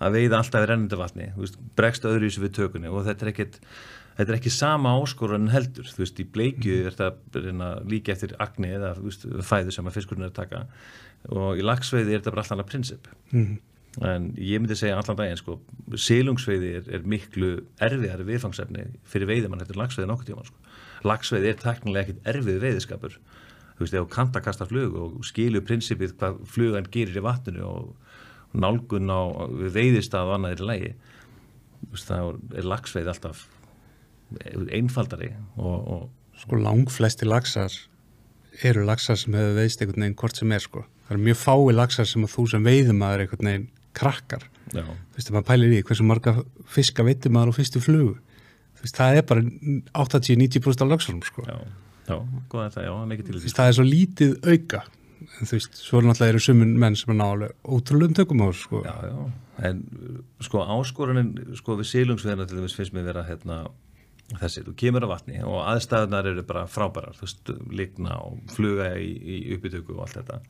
[0.00, 3.26] að veiða alltaf í rennandi vatni, veist, bregst öðru í þessu við tökunni og þetta
[3.26, 3.58] er ekkit,
[4.16, 8.72] þetta er ekki sama áskorun heldur, þú veist, í bleikju er þetta líka eftir agni
[8.78, 10.62] eða veist, fæðu sem að fiskurinn er að taka
[11.28, 13.58] og í lagsveiði er þetta bara alltaf annað prinsip Mhm.
[13.98, 15.58] En ég myndi segja allan daginn sko,
[15.98, 17.50] silungsveiði er, er miklu
[17.82, 20.76] erfiðari viðfangsefni fyrir veiðimann eftir lagsveiði nokkuð tíma sko.
[21.10, 25.64] lagsveiði er teknilega ekkit erfið veiðiskapur þú veist, þú kanta að kasta flug og skilju
[25.66, 29.20] prinsipið hvað flugan gerir í vatninu og nálgun á
[29.74, 30.94] veiðistað og annað er í lægi
[31.90, 32.16] veist, þá
[32.60, 33.44] er lagsveiði alltaf
[34.70, 36.08] einfaldari og, og
[36.40, 37.74] Sko langflesti lagsar
[38.64, 40.86] eru lagsar sem hefur veiðst einhvern veginn hvort sem er, sko.
[41.04, 43.66] Það eru mjög fái lagsar sem að þú sem veiðumaður einhvern veginn
[44.00, 44.46] krakkar.
[44.72, 46.34] já, Þú veist, maður pælir í hversu marga
[46.70, 48.16] fiska veitum maður á fyrstu flugu.
[48.80, 49.42] þú veist, það er bara
[50.04, 51.44] 80-90% af lögsalum sko.
[51.48, 51.58] já,
[52.08, 52.16] já,
[52.48, 54.82] góða þetta, já, mikið til Þú því veist, það er svo lítið auka
[55.20, 58.64] en þú veist, svo náttúrulega eru sumun menn sem er nálega ótrúlegum tökum á þessu
[58.64, 58.80] sko.
[58.86, 59.18] Já, já,
[59.68, 59.82] en
[60.40, 63.58] sko áskorunin sko við sílungsveðina til þess finnst mér vera hérna
[64.40, 68.94] þessi, þú kemur á vatni og aðstæðunar eru bara frábærar, þú veist, ligna og fluga
[68.96, 70.40] í, í uppbytöku og allt þetta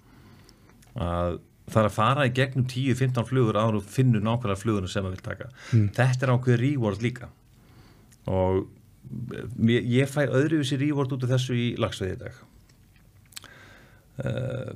[1.00, 1.38] að
[1.70, 5.16] það er að fara í gegnum 10-15 flugur áður og finnur nákvæmlega flugurinn sem það
[5.16, 5.48] vil taka.
[5.70, 7.30] Þetta er ákveð reward líka.
[8.30, 8.64] Og
[9.56, 12.40] mér, ég fæ öðruvísi reward út af þessu í lagsveið í dag.
[14.20, 14.74] Uh,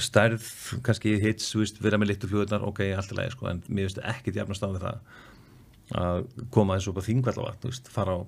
[0.00, 0.46] stærð
[0.86, 4.00] kannski hits, veist, vera með litur flugurnar ok, allt í lagi, sko, en mér veist
[4.00, 5.02] ekkit jafnast á við það
[6.00, 6.22] að
[6.54, 8.18] koma þessu upp á þingvallavatn, fara á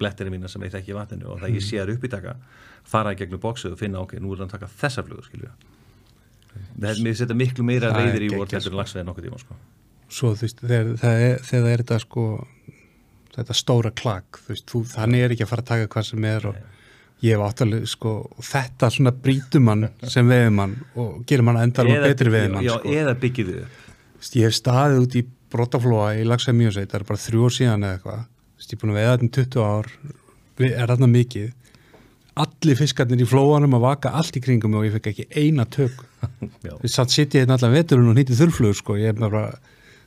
[0.00, 2.32] blettinni mína sem ég þekki í vatninu og það ég sé þær upp í taka,
[2.88, 5.50] fara í gegnum bóksið og finna, ok, nú er það að taka þessa flugur, skilju
[5.50, 5.79] það
[6.80, 8.80] mér setja miklu meira Það er reyðir í geggjað, vort heldur sko.
[8.80, 9.58] lagsveið nokkuð tíma, sko
[10.10, 12.26] svo þú veist, þegar það er, þegar það er þetta sko
[13.36, 16.26] þetta stóra klak, þú veist, þú, þannig er ekki að fara að taka hvað sem
[16.30, 16.56] er og
[17.20, 18.14] ég hef áttalega, sko,
[18.48, 22.94] þetta svona brýtum mann sem veðumann og gerir mann endar og betri veðumann, já, sko.
[22.96, 23.14] eða.
[23.20, 27.46] Þú veist, ég hef staðið út í brotaflóa í Lagsæð Mjósveit, það er bara þrjú
[27.46, 28.26] ár síðan eða eitthvað,
[28.60, 29.92] ég er búin að veða þetta um 20 ár,
[30.70, 31.46] er þarna mikið
[32.40, 36.04] allir fiskarnir í flóanum að vaka allt í kringum og ég fekk ekki eina tök.
[36.82, 39.44] Við satt sitt ég hérna allan veturinn og nýttið þurrflugur sko, ég er bara,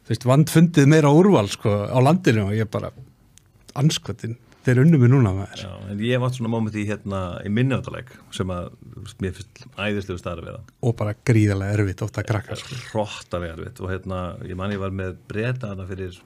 [0.09, 2.91] veist, vandfundið meira úrval sko á landinu og ég bara
[3.79, 5.63] anskotin, þeir unnu mig núna maður.
[5.65, 8.69] Já, en ég átt svona moment í hérna í minniháttaleg sem að
[9.23, 12.77] mér finnst æðislegu starfi við það og bara gríðarlega erfitt ótt að krakka sko.
[12.91, 16.21] hróttalega erfitt og hérna, ég man ég var með breyta hana fyrir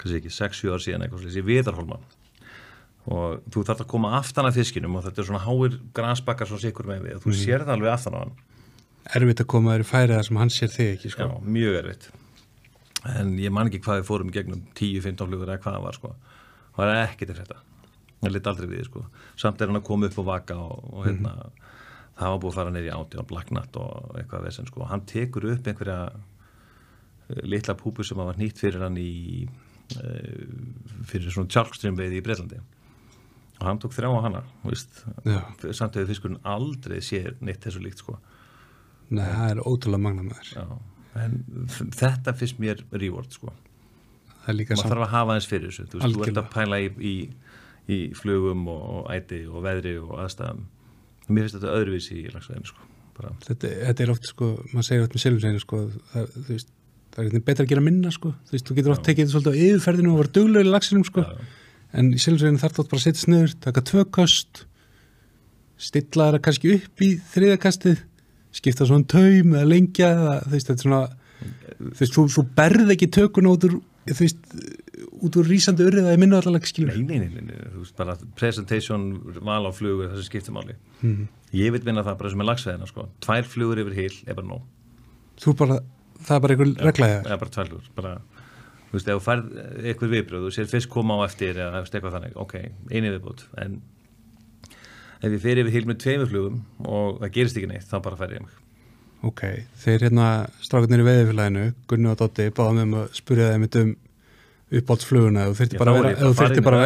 [0.00, 2.00] sé ekki, 6-7 ár síðan eitthvað slíks í Viðarholma
[3.10, 6.60] og þú þarf að koma aftan af fiskinum og þetta er svona háir grasbakkar svo
[6.62, 8.36] sikur með við og þú sér það alveg aftan á hann.
[9.18, 11.26] Erfitt að koma þér í færi það sem hann sér þig ekki sko.
[11.26, 12.10] Já, mjög erfitt.
[13.10, 16.14] En ég man ekki hvað við fórum gegnum 10-15 flugur eða hvað það var sko.
[16.76, 17.66] Það var ekkert eftir þetta
[18.20, 19.04] það lit aldrei við sko.
[19.40, 21.34] Samt er hann að koma upp og vaka og, og hérna
[22.18, 24.84] það var búið að fara neyri átti á Black Nut og eitthvað vesen sko.
[24.90, 30.44] Hann tekur upp einhverja eh, litla púpu sem var nýtt fyrir hann í uh,
[31.08, 32.60] fyrir svona tjálkström veiði í Breitlandi
[33.60, 34.42] og hann tók þrjá á hana
[35.28, 35.40] Já.
[35.76, 38.16] samt hefur fiskurinn aldrei séð neitt þessu líkt sko.
[39.10, 40.64] Nei, það er ótrúlega magna maður Já,
[41.20, 41.36] en
[41.98, 43.52] þetta finnst mér reward sko.
[44.40, 46.42] það er líka maður samt þarf að hafa þess fyrir þessu þú veist, þú ert
[46.42, 47.14] að pæla í, í,
[47.90, 50.64] í flugum og, og æti og veðri og aðstæðum.
[51.30, 52.86] Mér finnst þetta öðruvísi í lagsveðinu sko.
[53.20, 55.82] þetta, þetta er oft sko, maður segir oft með silfurseinu sko,
[56.14, 56.36] það,
[57.14, 59.52] það er betra að gera minna sko, þú veist, þú getur oft tekið þetta svolítið
[59.52, 61.26] á yfirferðinu og var duglega í lagsinum sko,
[61.92, 64.64] en í silfurseinu þarf þetta bara að setja sniður, taka tvö köst
[65.80, 68.02] stilla það kannski upp í þriðakastið,
[68.52, 71.02] skipta svona um taum eða lengja, eða, þú veist, þetta er svona
[71.80, 73.76] þú veist, þú, þú berð ekki tökuna út úr,
[74.10, 74.42] þú veist
[75.20, 77.84] út úr rísandi urrið að ég minna allavega skilur nei, nei, nei, nei, nei, þú
[77.84, 79.06] veist bara presentation,
[79.40, 81.28] val á flugu þessi skiptumáli Mhm.
[81.56, 83.08] ég vil vinna það bara sem er lagsveðina sko.
[83.24, 84.60] tvær flugur yfir hil er bara nóg
[85.40, 85.78] þú bara,
[86.26, 87.24] það er bara einhver regla hjá þér.
[87.30, 88.12] eða bara tvær flugur bara,
[88.90, 92.16] þú veist, ef þú færð eitthvað viðbröð þú sér fyrst koma á eftir eða eitthvað
[92.16, 92.56] þannig, ok,
[92.90, 93.78] eini viðbútt en
[95.20, 98.20] ef ég fer yfir hil með tveimur flugum og það gerist ekki neitt, þá bara
[98.20, 98.58] fer ég mig
[99.20, 99.42] Ok,
[99.82, 100.26] þeir hérna
[100.64, 103.90] strákarnir í veðifélaginu, Gunni og Dotti, báðum um að spurja þeim um
[104.80, 106.78] uppáhaldsfluguna, ef þú þyrfti Já, bara, er bara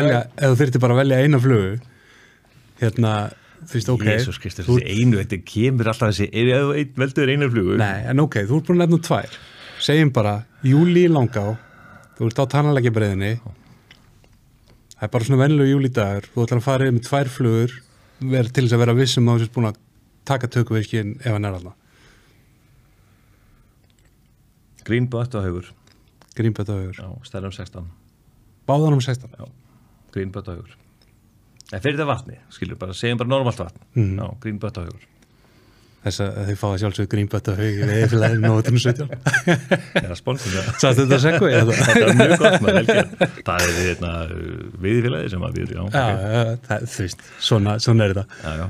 [0.82, 1.76] bara, að velja, eina flugu,
[2.80, 3.12] hérna,
[3.62, 4.04] þú veist, ok.
[4.08, 8.00] Jésús Kristur, þessi einu, þetta kemur alltaf þessi, er ef þú veldur einu flugu Nei,
[8.10, 9.38] en ok, þú ert búin að nefna tvær.
[9.84, 10.34] Segjum bara,
[10.66, 11.44] júli í langá,
[12.18, 13.30] þú ert á tannalegjabreiðinni,
[14.94, 17.74] það er bara svona vennilega júli dagur, þú ætlar að fara yfir með tvær flugur,
[18.34, 19.80] vera til þess að vera vissum að þú sést búin að
[20.24, 21.74] taka tökuvirkinn ef hann er alltaf.
[24.84, 25.70] Green butt og haugur,
[26.36, 26.96] Grínbætt á hugur.
[26.98, 27.84] já, stærðum 16
[28.68, 29.30] Báðan um 16.
[29.38, 29.44] já,
[30.12, 30.74] green butt og haugur
[31.72, 33.80] en fyrir þetta vatni, skilur bara, segjum bara normalt vatn.
[33.96, 35.06] Já, green butt og haugur
[36.04, 39.06] Þess að þau fá að sjálfsögðu grínbætt á hugur við eifilaginu nótunum 17.
[39.48, 40.70] er það sponsum það?
[40.82, 41.70] Sástu þetta að segja ég?
[41.80, 43.14] þetta er mjög gott maður, gert.
[43.48, 44.10] það er hérna,
[44.84, 46.04] viðfélagi sem að við, já, Já,
[46.68, 48.40] það, þú veist, svona, svona er þetta.
[48.44, 48.66] já, já.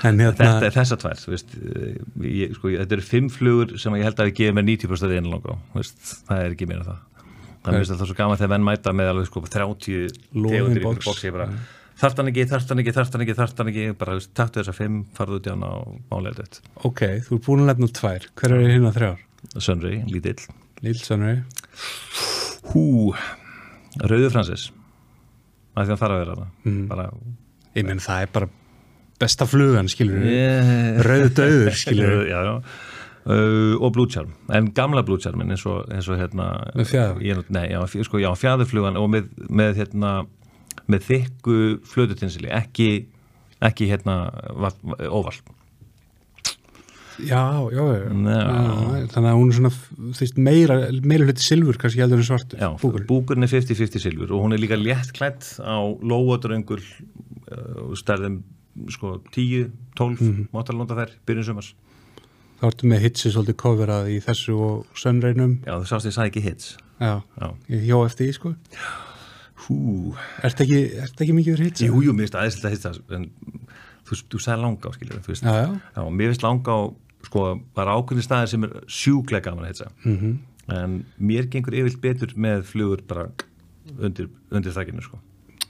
[0.00, 3.98] En hérna, þetta er þessa tvær veist, eh, ég, sko, þetta eru fimm flugur sem
[4.00, 7.02] ég held að við gefum með 90% af einu langa það er ekki meira það
[7.60, 9.98] það er það svo gaman þegar menn mæta með alveg sko 30
[10.32, 11.50] Loðin tegundir í boxi, ég bara,
[12.00, 15.52] þarftan ekki, þarftan ekki, þarftan ekki, þarftan ekki bara, taktu þessar fimm, farðu út í
[15.54, 18.28] hana og málega þetta, ok, þú er búin að nefna tvær.
[18.40, 19.24] Hver er hérna þrjár?
[19.56, 20.38] Sönri, lítill
[20.84, 21.34] Lillsonri.
[22.72, 22.84] hú,
[24.00, 24.70] Rauður Francis
[25.76, 27.10] að því hann þarf að vera það bara,
[27.78, 28.48] Ég menn, það er bara
[29.20, 30.98] besta flugan, skilur yeah.
[31.06, 32.54] Rauðu döður, skilur já, já.
[33.30, 37.18] Uh, og Blue Charm, en gamla Blue Charmin eins og, eins og hérna Með fjaður?
[37.28, 40.12] ég, nei, já, sko, já, fjæðurflugan og með, með hérna
[40.90, 41.56] með þykku
[41.86, 42.90] flötutinsili ekki,
[43.62, 44.18] ekki hérna
[44.56, 45.38] va- va- óval
[47.20, 48.08] Já, já, já.
[48.08, 48.38] Já.
[48.96, 52.24] já þannig að hún er svona þú veist, meira, meira hluti silfur kannski heldur en
[52.28, 53.44] svart Já, búkurinn.
[53.44, 58.40] er 50-50 silfur og hún er líka létt klætt á lóadröngul uh, stærðum
[58.88, 60.48] sko 10, 12 mm -hmm.
[60.54, 61.74] mátalónda þær, byrjun sumars
[62.60, 66.30] þá ertu með hitsi svolítið coverað í þessu og sönnreinum Já, þú sást ég sagði
[66.30, 67.54] ekki hits já, Já.
[67.68, 68.54] ég hjó eftir því sko
[69.66, 70.14] Hú,
[70.46, 71.86] Ertu ekki, ertu ekki mikið fyrir hitsi?
[71.90, 73.26] jú, jú, mér finnst aðeins að hitsa en
[74.08, 75.80] þú, þú sagði langa á skilur þú veist, Já, já.
[75.96, 76.80] já, mér finnst langa á
[77.28, 77.46] sko,
[77.76, 80.36] var ákveðni staðir sem er sjúklega gaman að hitsa Mm -hmm.
[80.74, 83.28] en mér gengur yfirlt betur með flugur bara
[83.98, 85.18] undir, undir þakkinu sko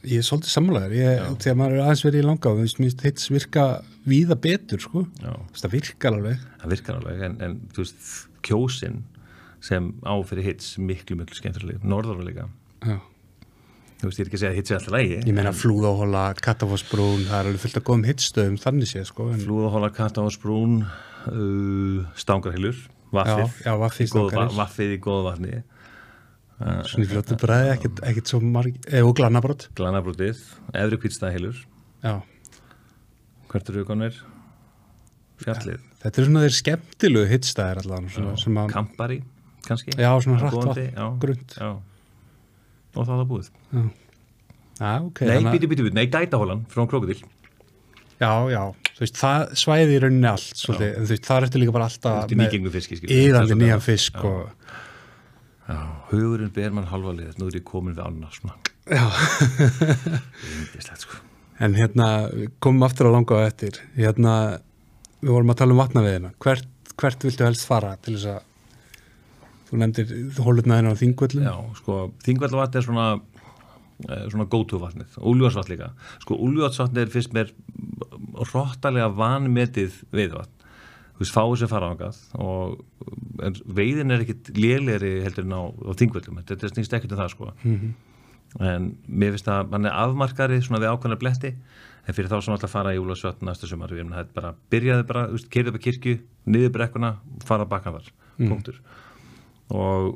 [0.04, 3.82] Ég er svolítið sammálaður, þegar maður er aðeins verið í langa og minnst hittis virka
[4.06, 5.28] víða betur sko, Já.
[5.28, 9.02] Þú veist, það virkar alveg það virkar alveg en, en þú veist, kjósin
[9.60, 12.48] sem á fyrir hits miklu, miklu skemmtilega, norðar líka
[12.86, 12.96] Já.
[14.00, 16.22] Þú veist, ég er ekki að segja að hits er alltaf lægi Ég meina flúðáhóla,
[16.40, 22.06] kattafossbrún, það er alveg fullt að góðum hittstöðum þannig séð sko en, flúðahóla, kattahásbrún uh,
[22.20, 22.78] stangarhylur
[23.10, 24.58] vaffið, Já, já, vaffið, Í góðu va- stangarhyl.
[24.62, 25.60] vaffið í góðu vatni.
[26.60, 30.42] Svona í fljóttu bræði, ekkert, ekkert svo marg, eða og glannabrót glanabrútið,
[30.76, 31.62] efri kvítstæðhylur
[32.04, 32.18] Já,
[33.50, 34.18] hvert eru konir
[35.40, 39.22] fjallið, þetta er svona þeir skemmtilegu hittstæðir að, kampari
[39.64, 41.70] kannski, já, svona Góðandi, vatn, grund já.
[42.96, 43.50] Og það var búið.
[44.80, 47.20] Já, ok nei, þannig að- bíti, bíti, bíti, nei, gætahólan frá krokodil,
[48.20, 48.62] Já, já,
[48.96, 51.72] þú veist, það svæði í rauninni allt svolítið, en þú veist, það er eftir líka
[51.72, 53.12] bara alltaf skilur.
[53.16, 54.24] Íðandi nýjan fisk Já.
[54.28, 54.50] og
[55.70, 55.78] já,
[56.10, 58.58] hugurinn ber mann halva lið nú er ég komin við annars svona,
[58.90, 59.04] Já,
[61.00, 61.16] sko.
[61.60, 62.06] En hérna,
[62.64, 63.76] komum aftur að langa á eftir.
[63.96, 64.34] Hérna,
[65.20, 66.30] við vorum að tala um vatnaveðina.
[66.40, 66.64] Hvert,
[67.00, 68.46] hvert viltu helst fara til þess að
[69.70, 71.46] þú nefndir hólutnaðina á þingvöllum.
[71.46, 73.06] Já, sko, þingvallavatn er svona
[74.08, 75.92] eh, svona go-to vatnið, úljóðsvatn líka.
[76.24, 77.52] Sko, úljóðsvatn er fyrst mér
[78.50, 80.68] róttalega vanmetið veiðvatn,
[81.14, 82.80] þú veist, fáið sem fara ángað og
[83.46, 87.34] en veiðin er ekkit lélegri heldur en á, á þingvöllum, þetta snýst ekkert um það
[87.34, 87.52] sko.
[88.60, 91.52] En mér finnst að mann er afmarkari svona við ákveðna bletti
[92.08, 95.26] en fyrir þá sem alltaf fara í úljóðsvatn næsta sumar við erum bara, byrjaði bara,
[95.28, 96.16] þú veist, keirið upp að kirkju
[96.50, 97.12] niður brekkuna,
[97.46, 98.80] fara bakka þar punktur
[99.70, 100.12] og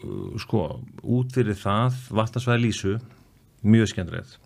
[0.00, 0.64] uh, sko,
[1.02, 2.96] út fyrir það vatnarsvæði lísu
[3.64, 4.38] mjög skemmtilegt.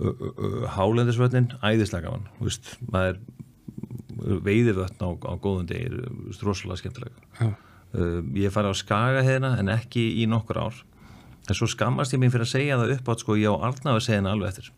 [0.00, 3.20] Uh, uh, hálendisvötnin æðislega gaman, þú veist maður
[4.20, 7.50] veiðivötn á, á góðum degi er þú veist, rosalega skemmtilega
[7.96, 10.82] uh, ég fari á skagaheðina en ekki í nokkur ár.
[11.48, 14.34] En svo skammast ég mér fyrir að segja það upp átt sko, ég á Arnafarsegina
[14.34, 14.70] alveg eftir.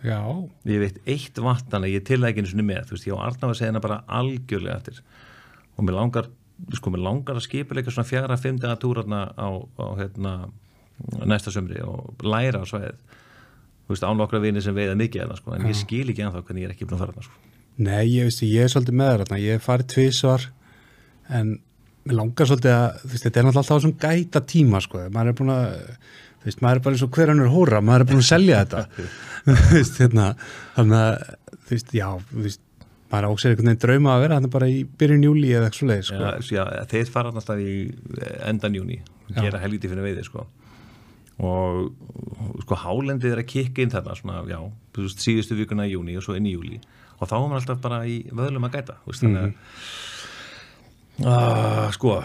[0.00, 0.20] Já,
[0.64, 3.82] ég veit eitt vatnana, ég til það ekki einu sinni með, veist, ég á Arnafarsegina
[3.84, 5.02] bara algjörlega eftir.
[5.76, 6.30] Og mér langar
[6.76, 9.48] sko, mér langar að skipuleika svona fjara, fimm daga túrarna á,
[9.80, 10.34] á hérna,
[11.24, 13.00] næsta sömri og læra á svæðið.
[13.86, 16.44] Þú veist, án okkar vini sem veiða mikið eða, sko, en ég skil ekki ennþá
[16.44, 17.40] hvernig ég er ekki búin að fara þarna sko.
[17.80, 19.42] nei, ég veist, ég er svolítið með þarna.
[19.42, 20.46] Ég hef farið tvisvar
[21.40, 21.52] en
[22.06, 25.38] mér langar svolítið að veist, þetta er náttúrulega alltaf svona gæta tíma sko, maður er
[25.40, 25.66] búin að
[26.40, 28.60] þú veist, maður er bara eins og hver önnur hóra, maður er búin að selja
[28.64, 29.08] þetta.
[29.44, 30.26] Þú veist, hérna
[30.76, 31.24] þannig að,
[31.56, 32.62] þú veist, já þú veist,
[33.10, 36.04] maður áksir einhvern veginn drauma að vera þannig bara í byrjun júli eða eitthvað svoleið
[36.06, 36.20] sko.
[36.22, 37.74] Já, já, þeir fara alltaf í
[38.46, 40.46] endan júni og gera helviti fyrir veiði sko.
[41.40, 44.58] og sko hálendið er að kikka inn þarna svona, já,
[44.98, 46.76] veist, síðustu vikuna í júni og svo inn í júli
[47.16, 49.42] og þá er maður alltaf bara í vöðlum að gæta veist, þannig
[51.24, 52.20] að ah, sko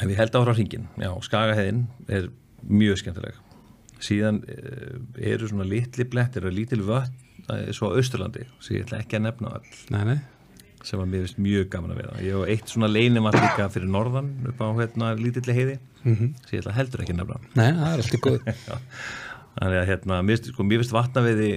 [0.00, 2.30] ég held áfram hringin já, Skagaheðin er
[2.64, 3.36] mjög skemmtileg
[4.00, 4.96] síðan eh,
[5.32, 7.29] eru svona litli blettir og lítil vötn eh,
[7.76, 10.18] svo á Austurlandi sem ég ætla ekki að nefna all nei, nei,
[10.86, 14.62] sem var mjög gaman að veiða ég hef eitt svona leinimatt líka fyrir norðan upp
[14.64, 16.30] á hérna lítilli heiði Mhm.
[16.48, 17.40] sem ég ætla heldur ekki að nefna.
[17.60, 18.38] Nei, það er alltaf góð
[19.60, 20.64] þannig að hérna, mér finnst sko,
[20.96, 21.50] vatnaveiði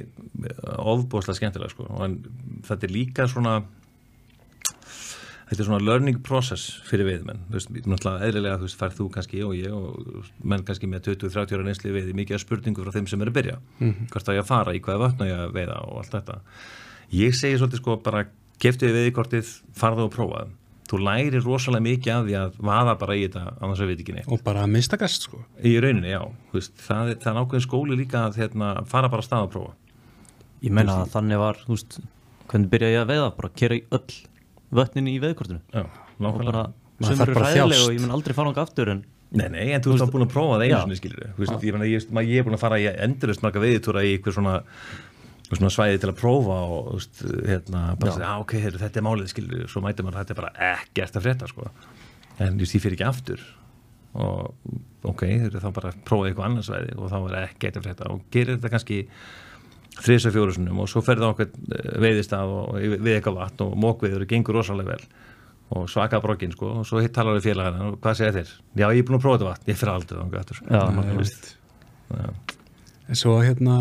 [0.83, 2.17] ofbóðslega skemmtilega sko en
[2.67, 3.53] þetta er líka svona
[5.53, 9.07] þetta er svona learning process fyrir veiðmenn, þú veist, náttúrulega eðlilega þú veist, færð þú
[9.13, 12.91] kannski og ég og menn kannski með 20-30 ára neysli veiði mikið af spurningu frá
[12.97, 13.57] þeim sem er að byrja.
[14.11, 16.39] Hvert á ég að fara, í hvaða vötna ég að veiða og allt þetta.
[17.13, 18.25] Ég segi svolítið sko bara
[18.63, 20.43] geftu við veiðikortið, farðu og prófa
[20.93, 24.13] þú lærir rosalega mikið af því að vaða bara í þetta annars að veit ekki
[24.17, 24.27] neitt.
[24.29, 25.39] Og bara að mistakast sko.
[25.63, 26.19] í rauninni, já,
[26.51, 29.45] þú veist, það, er- það er ákveðin skóli líka að hérna, fara bara að stað
[29.47, 29.73] að prófa.
[30.61, 31.97] Ég meina að þannig var, þú veist,
[32.51, 34.13] hvernig byrjaði ég að veiða, bara kera í öll
[34.77, 36.67] vötnin í veiðkortinu já, og bara,
[37.03, 37.87] þarf eru að þjást.
[37.87, 40.25] og ég mun aldrei fara nokkuð aftur en Nei, nei, en þú ert þá búin
[40.27, 42.77] að prófa það einu sinni skilur þú veist, ég, ég, ég er búin að fara
[42.77, 44.59] í endurist marga veiðitúra í einhver svona,
[45.49, 49.01] svona svæði til að prófa og þú veist, hérna, bara að segja, ok, heyrðu, þetta
[49.01, 51.71] er málið skilur svo mætir maður, þetta er bara ekkert að frétta sko.
[52.37, 53.47] en þú veist, ég fyrir ekki aftur.
[54.13, 57.69] Og ok, þeir eru þá bara að prófa eitthvað annars veiði og þá er ekki
[57.69, 58.11] eitthvað frétta.
[58.13, 58.99] Og gerir þetta kannski
[60.01, 61.51] þrisa fjórusunum og svo ferði okkur
[62.01, 65.05] veiðist að og við eitthvað vatn og mókviður og gengur rosalega vel
[65.73, 68.51] og svaka brokkin sko og svo hitt talar við félagarna og hvað segir þeir?
[68.81, 70.17] Já, ég er búin að prófa þetta vatn, ég fyrir aldrei
[71.13, 71.53] ég veist,
[73.07, 73.77] en svo hérna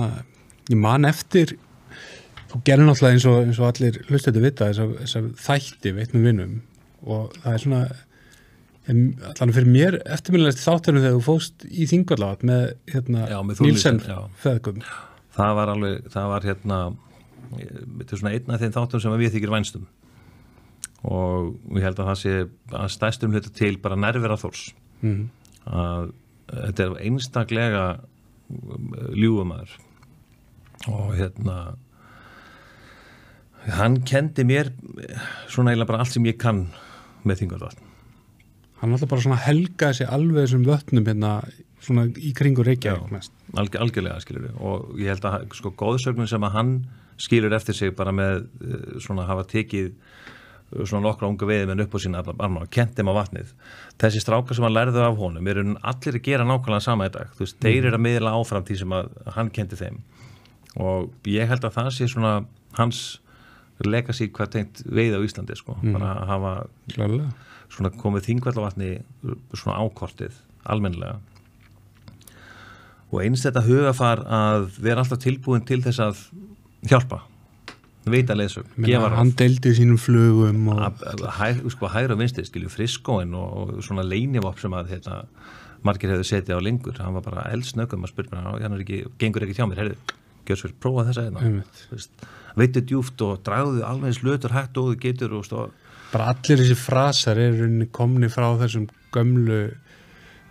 [0.71, 1.57] ég man eftir
[2.53, 6.27] þú gerir náttúrulega eins og, eins og allir hlustuðu vita þess að þætti veit með
[6.29, 6.57] vinnum
[7.03, 7.85] og það er svona
[8.93, 13.69] allan fyrir mér eftirminnilegst þáttunum þegar þú fóst í þingvallavat með hérna Já, með Þór
[13.69, 14.01] Nílsen
[14.43, 14.83] feðgum
[15.37, 16.79] það var alveg, það var hérna
[17.53, 19.87] þetta er svona einn af þeim þáttum sem við þykir vænstum.
[21.03, 22.35] Og ég held að það sé
[22.79, 24.71] að stæstum hluta til bara nærvera þórs.
[25.03, 25.31] Mm.
[25.67, 26.13] að
[26.53, 27.85] þetta er einstaklega
[29.17, 29.73] ljúumæður
[30.91, 31.57] og hérna
[33.79, 34.73] hann kendi mér
[35.51, 36.65] svona eiginlega bara allt sem ég kann
[37.27, 37.91] með þingvarvatn
[38.83, 41.33] hann alltaf bara svona helgaði sig alveg þessum vötnum hérna
[41.83, 43.33] svona í kringu Reykjavík mest.
[43.59, 46.75] Alg, algjörlega skilur við og ég held að sko góðsögnum sem að hann
[47.21, 51.97] skilur eftir sig bara með eh, svona hafa tekið eh, svona nokkra unga veiðmenn upp
[51.97, 53.53] á sína arma og kent þeim á vatnið.
[54.01, 57.35] Þessi strákar sem hann lærðu af honum eru allir að gera nákvæmlega sama í dag.
[57.37, 60.01] Þú veist, þeir eru að miðla áfram því sem að hann kendi þeim.
[60.83, 62.37] Og ég held að það sé svona
[62.79, 63.03] hans
[63.83, 66.53] legacy hvað tengt veið á Íslandi sko, bara að hafa
[66.95, 67.33] klálega.
[67.73, 68.91] svona komið þingvallavatni
[69.59, 70.37] svona ákortið
[70.71, 71.19] almennilega
[73.13, 76.23] og eins þetta hugafar að vera alltaf tilbúin til þess að
[76.89, 77.21] hjálpa.
[78.03, 79.19] Veita leysug, gefa ráð.
[79.21, 80.65] hann deildi sínum flugum
[81.39, 85.21] hæ- sko, hægra og vinstri skilju friskóin og, og svona leinivopp sem að hérna,
[85.87, 86.99] margir hefðu setið á lengur.
[86.99, 90.59] Hann var bara eldsnöggum að spyrja hann er ekki, gengur ekki hjá mér, heyrðu gjör
[90.59, 91.45] svo prófa hérna.
[91.47, 91.85] Einmitt.
[91.87, 92.27] Þú veist,
[92.59, 95.71] veitu djúft og dragðu alveg eins lötur hægt og þú getur og
[96.13, 99.63] bara allir þessi frasar rauninni komni frá þessum gömlu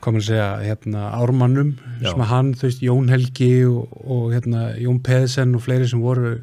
[0.03, 5.01] komið að segja, hérna, ármannum sem hann, þú veist, Jón Helgi og, og hérna, Jón
[5.05, 6.35] Peðsen og fleiri sem voru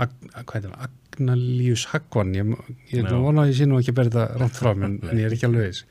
[0.00, 2.54] ag, hvað er það, Agnalíus Hagvann ég,
[2.92, 3.16] ég er Já.
[3.16, 5.28] að vona að ég sé nú ekki að berða þetta rámt frá mér, en, ég
[5.28, 5.82] er ekki alveg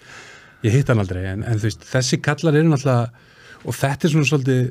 [0.66, 3.24] ég hitt hann aldrei, en, en þú veist, þessi kallar eru náttúrulega
[3.66, 4.68] og þetta er svona svolítið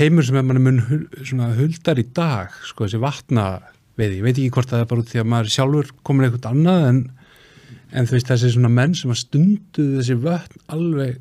[0.00, 0.82] heimur sem er manni mun
[1.24, 3.46] svona huldar í dag, sko, þessi vatna
[4.00, 6.52] veið, ég veit ekki hvort það er bara út því að maður sjálfur komin eitthvað
[6.52, 7.00] annað en,
[7.90, 11.18] en þú veist, þessi svona menn sem að stundu þessi vötn alveg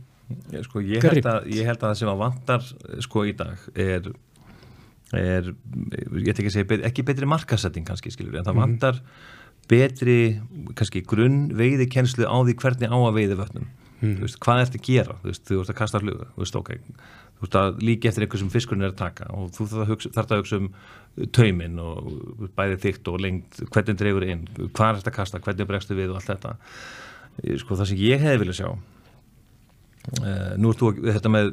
[0.68, 2.70] sko, ég, held að, ég held að það sem að vantar
[3.06, 4.12] sko í dag er,
[5.18, 9.02] er ég ætla ekki að segja bet, ekki betri markasetting kannski skilur en það vantar
[9.70, 10.20] betri
[10.78, 13.70] kannski grunn veiði kennslu á því hvernig á að veiði vötnum.
[14.00, 15.16] Þú veist, hvað ertu að gera?
[15.20, 16.28] Þú veist, þú ert að kasta flugu.
[16.36, 16.70] Þú veist, ok,
[17.36, 19.92] þú veist að líka eftir eitthvað sem fiskurinn er að taka og þú þarf að
[19.92, 20.70] hugsa, þarf að hugsa um
[21.36, 25.70] tauminn og bæði þygt og lengt hvernig dreifur inn, hvað er þetta að kasta hvernig
[25.70, 26.56] bregstu við og allt þetta.
[27.60, 28.70] Sko það sem ég hefði vilja sjá
[30.60, 31.50] nú ert þú þetta með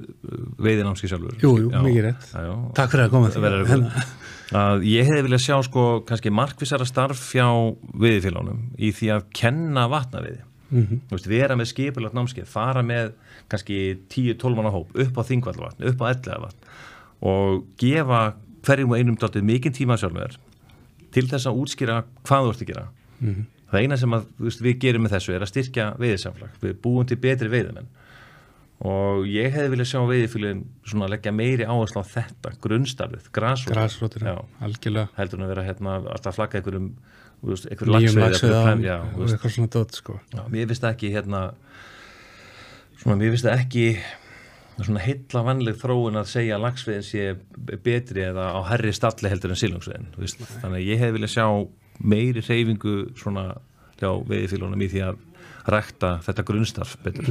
[0.63, 2.27] veiðinámski sjálfur Jú, jú, Já, mikið rétt.
[2.33, 2.55] já, já.
[2.79, 4.05] Takk fyrir að koma verður Hérna.
[4.87, 7.47] ég hefði viljað sjá sko kannski markvissara starf hjá
[7.99, 10.97] veiðifélánum í því að kenna vatnaveiði Mhm.
[11.07, 13.13] Þú veist, vera með skipulagt námskeið fara með
[13.49, 13.77] kannski
[14.11, 16.57] 10-12 manna hóp upp á þingvallavatn, upp á ellegavatn
[17.23, 18.35] og gefa
[18.67, 20.35] hverjum og einum dálítið mikinn tíma sjálfur
[21.15, 22.87] til þess að útskýra hvað þú ert að gera
[23.23, 23.47] Mhm.
[23.71, 26.75] það eina sem að, þú veist, við gerum með þessu er að styrkja veiðisamflag, við
[26.83, 27.87] búum til betri veiðimenn
[28.85, 33.31] og ég hefði viljað sjá veiðifélagin svona leggja meiri áherslu á þetta, grunnstarfið,
[34.67, 35.13] algjörlega.
[35.17, 36.91] Heldur en að vera hérna alltaf að flagga einhverjum
[38.05, 38.53] Nýjum þú
[39.07, 40.19] og eitthvað svona dótt sko.
[40.33, 41.43] Já, mér finnst ekki hérna
[43.01, 43.87] svona, mér finnst ekki
[44.77, 47.27] svona heilla vanleg þróun að segja að lagsveiðin sé
[47.85, 49.61] betri eða á herri stalli heldur en
[50.21, 50.43] veist.
[50.61, 51.47] þannig að ég hef viljað sjá
[52.13, 53.47] meiri reyfingu svona
[53.97, 55.23] hjá veiðifílunum í því að
[55.73, 57.31] rækta þetta grunnstarf betur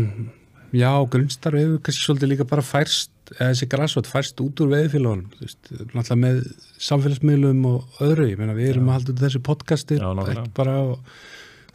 [0.76, 5.30] Já, grunnstarf hefur kannski svolítið líka bara færst, eða þessi grasvot færst út úr veðifélagunum,
[5.32, 6.42] þú veist, náttúrulega með
[6.88, 10.76] samfélagsmiðlum og öðru, ég meina við erum að halda út þessu podcasti, Já, ekki bara,
[10.92, 11.16] og,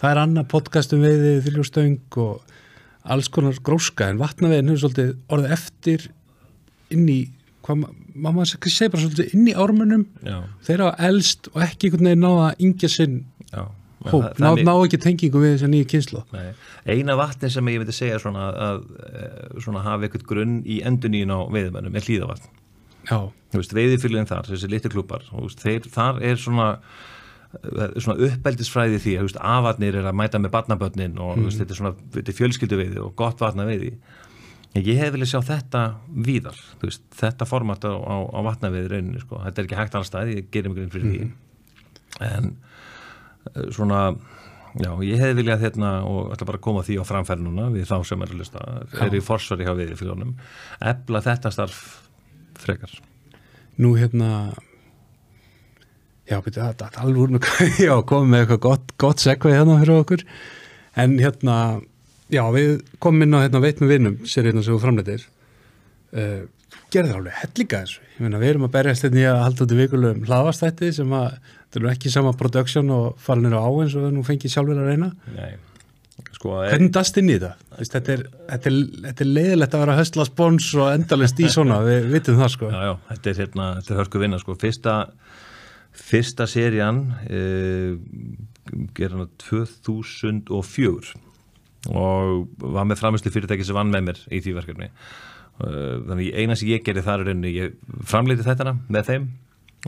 [0.03, 2.55] það er annað podcast um veiði, þyljóstöng og
[3.17, 6.09] alls konar gróska, en vatnaveiðin hefur svolítið orðið eftir
[6.93, 7.21] inn í,
[7.65, 7.87] hvað
[8.21, 12.27] maður segja bara svolítið inn í ármunum, já, þeir hafa elst og ekki einhvern veginn
[12.29, 13.65] náða yngja sinn já
[14.09, 16.23] hóp, ná, ná ekki tengingu við þessa nýju kynslu.
[16.89, 18.81] Eina vatni sem ég myndi segja svona að
[19.11, 22.51] eh, svona hafa eitthvað grunn í enduníun á veiðmennum er hlýðavatn
[23.51, 25.25] veiðifylgin þar, þessi litlu klúpar
[25.91, 26.69] þar er svona
[27.57, 31.53] eh, svona uppeldisfræði því að afarnir er að mæta með barnabötnin og mm.
[31.59, 33.95] þetta er svona þetta er fjölskylduveiði og gott vatnaveiði
[34.79, 35.85] ég hef viljað sjá þetta
[36.15, 40.13] víðar veist, þetta format á, á, á vatnaveiði rauninni, sko, þetta er ekki hægt alls
[40.13, 41.31] stað ég gerir mig grinn fyrir því.
[42.21, 42.70] En eh,
[43.75, 44.05] svona
[44.79, 47.89] Já, ég hefði viljað hérna og ætla bara að koma því á framfæri núna við
[47.91, 48.61] þá sem er að lusta,
[49.03, 50.37] er í forsvari hjá við fyrir honum,
[50.93, 51.81] ebla þetta starf
[52.61, 52.93] frekar.
[53.83, 54.29] Nú hérna
[56.31, 57.49] já, byrju, það er alveg úr með
[57.89, 60.25] já, komum með eitthvað gott, gott segveið hérna fyrir okkur.
[61.03, 61.57] En hérna
[62.31, 62.73] já, við
[63.03, 65.27] komum inn á hérna veit með vinnum sér hérna sem þú framleitir
[66.15, 66.47] uh,
[66.95, 68.05] gerði það alveg hellinga þessu.
[68.11, 71.17] Ég meina, við erum að berjast hérna í að halda út í vikulegum hlaðastætti sem
[71.17, 74.55] að þetta er ekki sama production og fara nýra á eins og við nú fengið
[74.55, 75.11] sjálfur að reyna.
[75.37, 75.53] Nei,
[76.37, 77.53] sko er, Hvernig dast inn í þetta?
[77.79, 81.49] Þess, þetta, er, þetta, er, þetta er leiðilegt að vera höstla spons og endalist í
[81.53, 82.73] svona, við vitum það sko.
[82.75, 84.99] Já, já, þetta er hérna, þetta er hörku vinna, sko, fyrsta
[86.01, 87.97] fyrsta serían uh,
[88.95, 91.19] ger hann 2004
[91.91, 94.91] og var með framislu fyrirtæki sem vann með mér í því verkefni.
[94.91, 95.30] uh,
[95.61, 99.27] þannig eina sem ég gerði þar er rauninni, ég framleiti þetta með þeim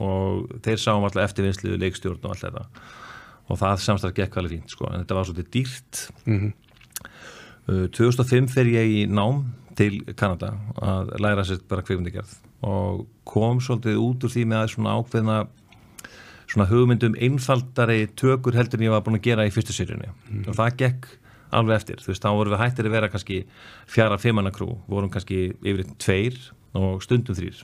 [0.02, 2.66] og þeir sáum alltaf eftirvinnslu, leikstjórn og allt þetta.
[3.52, 6.04] Og það samstarf gekk alveg fínt sko, en þetta var svolítið dýrt.
[6.24, 6.52] Mm
[7.70, 9.44] Uh, 2005 fer ég í nám
[9.78, 12.32] til Kanada að læra sér bara kveikmyndigerð
[12.66, 15.36] og kom svolítið út úr því með að svona ákveðna
[16.50, 20.10] svona hugmyndum einfaldari tökur heldur en ég var búin að gera í fyrstu sérjunni
[20.42, 21.06] og það gekk
[21.52, 23.44] alveg eftir þú veist, þá vorum við hættir að vera kannski
[23.86, 26.38] fjara fimmana krú, vorum kannski yfir tveir
[26.74, 27.62] og stundum þrýr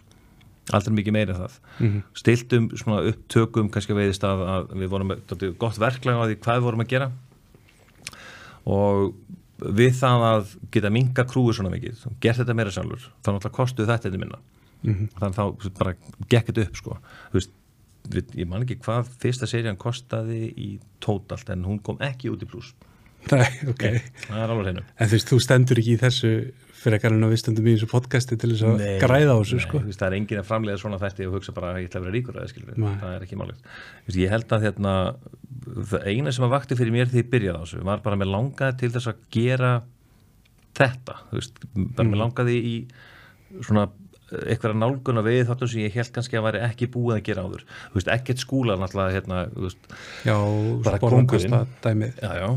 [0.76, 2.02] aldrei mikið meira en það Mhm.
[2.14, 6.36] stiltum svona upp tökum kannski veiðist að, að við vorum með gott verklag á því
[6.44, 7.10] hvað við vorum að gera
[8.68, 9.14] og
[9.58, 13.88] við það að geta minga krúi svona mikið gert þetta meira sjálfur þá náttúrulega kostuð
[13.90, 14.38] þetta þetta minna
[14.84, 15.08] Mhm.
[15.18, 15.92] þannig að þá bara
[16.30, 16.98] gekk þetta upp sko.
[17.32, 17.50] Þú veist,
[18.14, 22.44] við, ég man ekki hvað fyrsta serían kostaði í tótalt en hún kom ekki út
[22.44, 22.74] í pluss
[23.32, 23.84] Nei, ok.
[24.28, 24.82] Það er alveg hreinu.
[24.98, 26.32] En þú veist, þú stendur ekki í þessu
[26.78, 29.38] fyrir ekkar en að við stöndum í þessu podcasti til þess að Nei, græða á
[29.42, 29.80] þessu nei, sko.
[29.82, 31.98] þú veist, það er engin að framlega svona þætti og hugsa bara að ég ætla
[31.98, 32.92] að vera ríkur að skilur Nei.
[33.00, 33.64] það er ekki málið.
[34.14, 34.92] Ég held að hérna,
[35.90, 38.30] það eina sem að vakti fyrir mér því ég byrjaði á þessu var bara með
[38.36, 39.72] langaði til þess að gera
[40.78, 42.12] þetta þú veist, bara Mm.
[42.14, 42.74] með langaði í
[43.64, 43.88] svona
[44.28, 47.62] eitthvað nálguna við þáttum sem ég held kannski að væri ekki búið að gera áður.
[48.12, 49.38] Ekkert skúla náttúrulega hérna,
[50.28, 50.36] Já,
[50.84, 52.50] Bara já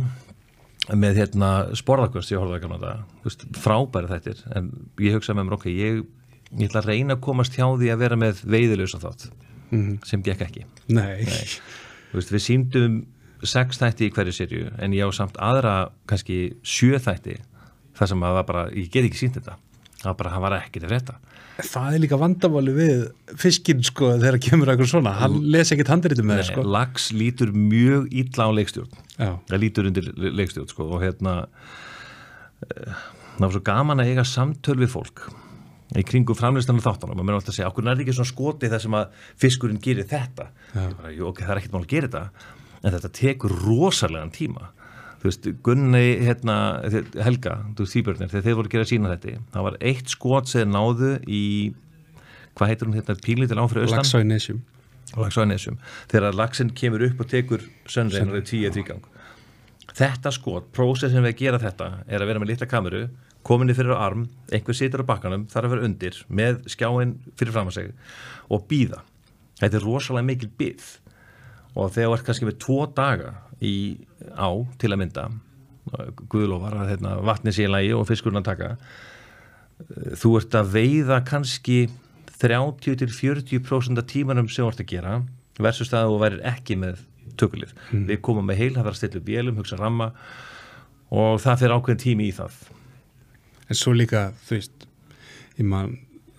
[0.89, 2.79] með hérna sporðarkvöst ég horfði að gamla
[3.25, 4.41] þetta, frábæri þættir.
[4.57, 6.01] En ég hugsaði með mér, ok, ég
[6.57, 9.29] ég ætla að reyna að komast hjá því að vera með veiðilösa þátt,
[9.71, 9.99] Mhm.
[10.05, 10.65] sem gekk ekki.
[10.89, 11.23] Nei,
[12.11, 13.05] Þú veist, við síndum
[13.43, 17.37] sex þætti í hverju serju en ég á samt aðra kannski sjö þætti
[17.95, 19.55] þar sem að það bara, ég get ekki sínt þetta.
[20.01, 21.15] Það bara, það var ekkert að frétta.
[21.61, 25.13] Það er líka vandamáli við fiskinn sko þegar kemur eitthvað svona.
[25.13, 26.63] Hann les ekkert handritum með það sko.
[26.63, 28.89] Lax lítur mjög illa á leikstjórn
[29.49, 31.33] það lítur undir le- leikstjórn sko, og hérna
[32.67, 32.99] eh,
[33.37, 35.23] það var svo gaman að eiga samtöl við fólk
[35.99, 37.19] í kringu framlýstanum þáttanum.
[37.19, 39.17] Og mér er alltaf að segja, okkur er þetta ekki svona skoti þar sem að
[39.43, 40.45] fiskurinn gerir þetta?
[40.73, 44.69] Bara, jú, ok, það er ekkert mál að gera þetta en þetta tekur rosalega tíma.
[45.21, 46.55] Þú veist, Gunni hérna,
[47.21, 50.49] Helga, þú veist, Þýbjörnir þegar þeir voru að gera sína þetta, það var eitt skot
[50.49, 51.41] sem náðu í
[52.55, 54.01] hvað heitir hún hérna, pílitil áfyrir austan?
[54.01, 54.63] Laxa í nesjum.
[55.11, 55.75] Laxanesjum,
[56.07, 59.03] þegar laxinn kemur upp og tekur sönrein og er tíu þrýgang
[59.89, 63.03] þetta skot, prósessin við að gera þetta er að vera með litla kameru
[63.47, 67.55] kominni fyrir á arm, einhver situr á bakkanum þarf að vera undir, með skjáin fyrir
[67.55, 67.95] fram að segja
[68.53, 69.01] og býða
[69.61, 70.89] þetta er rosalega mikil byð
[71.71, 73.75] og þegar þú ert kannski með tvo daga í
[74.37, 74.49] á
[74.81, 75.29] til að mynda
[76.29, 78.69] Guðlófar að hérna, vatni sé í lagi og fiskurinn að taka
[80.21, 81.77] þú ert að veiða kannski
[82.41, 85.15] 30-40% af tímanum sem þú ert að gera
[85.61, 87.01] versus það að þú værir ekki með
[87.39, 87.73] tökulið.
[88.09, 90.11] Við komum með heil, það þarf að stilla upp bélum, hugsa ramma
[91.11, 92.57] og það fyrir ákveðin tími í það.
[93.71, 94.87] en svo líka, þú veist
[95.59, 95.93] ég man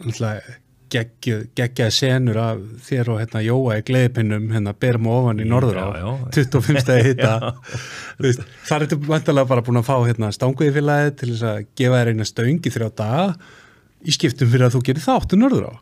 [0.05, 0.59] alltaf
[0.93, 5.87] geggjaði senur af þér og hérna Jóa í gleðipinnum hérna berum ofan í norður á
[5.89, 6.11] Já, já.
[6.37, 7.55] 25 stegi hitta
[8.69, 12.11] þar ertu vantarlega bara búin að fá hérna stanguði félagið til þess að gefa þér
[12.13, 13.25] eina stöng í þrjá daga
[14.05, 15.75] í skiptum fyrir að þú gerir þáttu norður á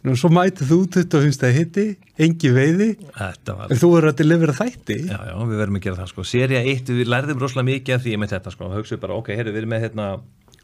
[0.00, 1.84] og svo mætið þú 25 stegi hitti
[2.24, 2.88] engi veiði,
[3.20, 6.24] en þú verður að delivera þætti Já, já, við verðum að gera það sko.
[6.30, 8.70] Serja 1, við lærðum rosalega mikið af því með þetta sko.
[8.76, 10.06] Við bara, ok, heyrðu, við erum með hérna,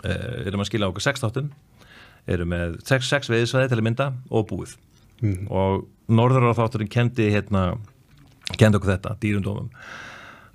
[0.00, 0.14] uh,
[0.46, 1.50] erum að skila okkur 6 þáttum,
[2.36, 4.76] erum með 6, 6 veiðisvæði til að mynda og búið.
[5.48, 7.66] Og norður á þátturinn kendi hérna,
[8.56, 9.68] kendi okkur þetta, dýrundómum,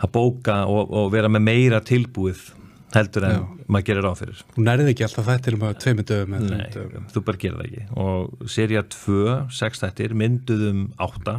[0.01, 2.47] að bóka og, og vera með meira tilbúið
[2.91, 3.41] heldur en Já.
[3.71, 4.39] maður gerir á fyrir.
[4.55, 7.05] Þú nærið ekki alltaf þættir um að tveimur dögum Nei, dögum.
[7.13, 9.19] þú bara gerir það ekki og serja 2,
[9.61, 11.35] 6 þættir mynduðum 8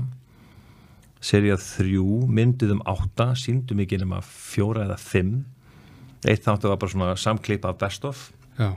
[1.23, 2.01] serja 3
[2.39, 5.35] mynduðum 8 síndum ekki nema 4 eða 5
[6.33, 8.25] eitt þáttu var bara svona samklipa af best of
[8.59, 8.73] Já,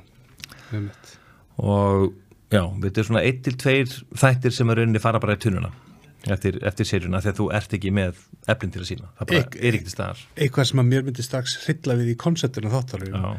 [0.74, 1.16] einmitt.
[1.58, 2.12] og
[2.52, 5.72] já, þetta er svona 1-2 þættir sem er rauninni fara bara í tunnuna
[6.34, 8.22] eftir, eftir serjuna þegar þú ert ekki með
[8.52, 10.24] eflin til að sína, það bara Ek- er til staðar.
[10.36, 13.36] Eitthvað sem að mér myndi strax hrilla við í konseptinu þáttalum Já,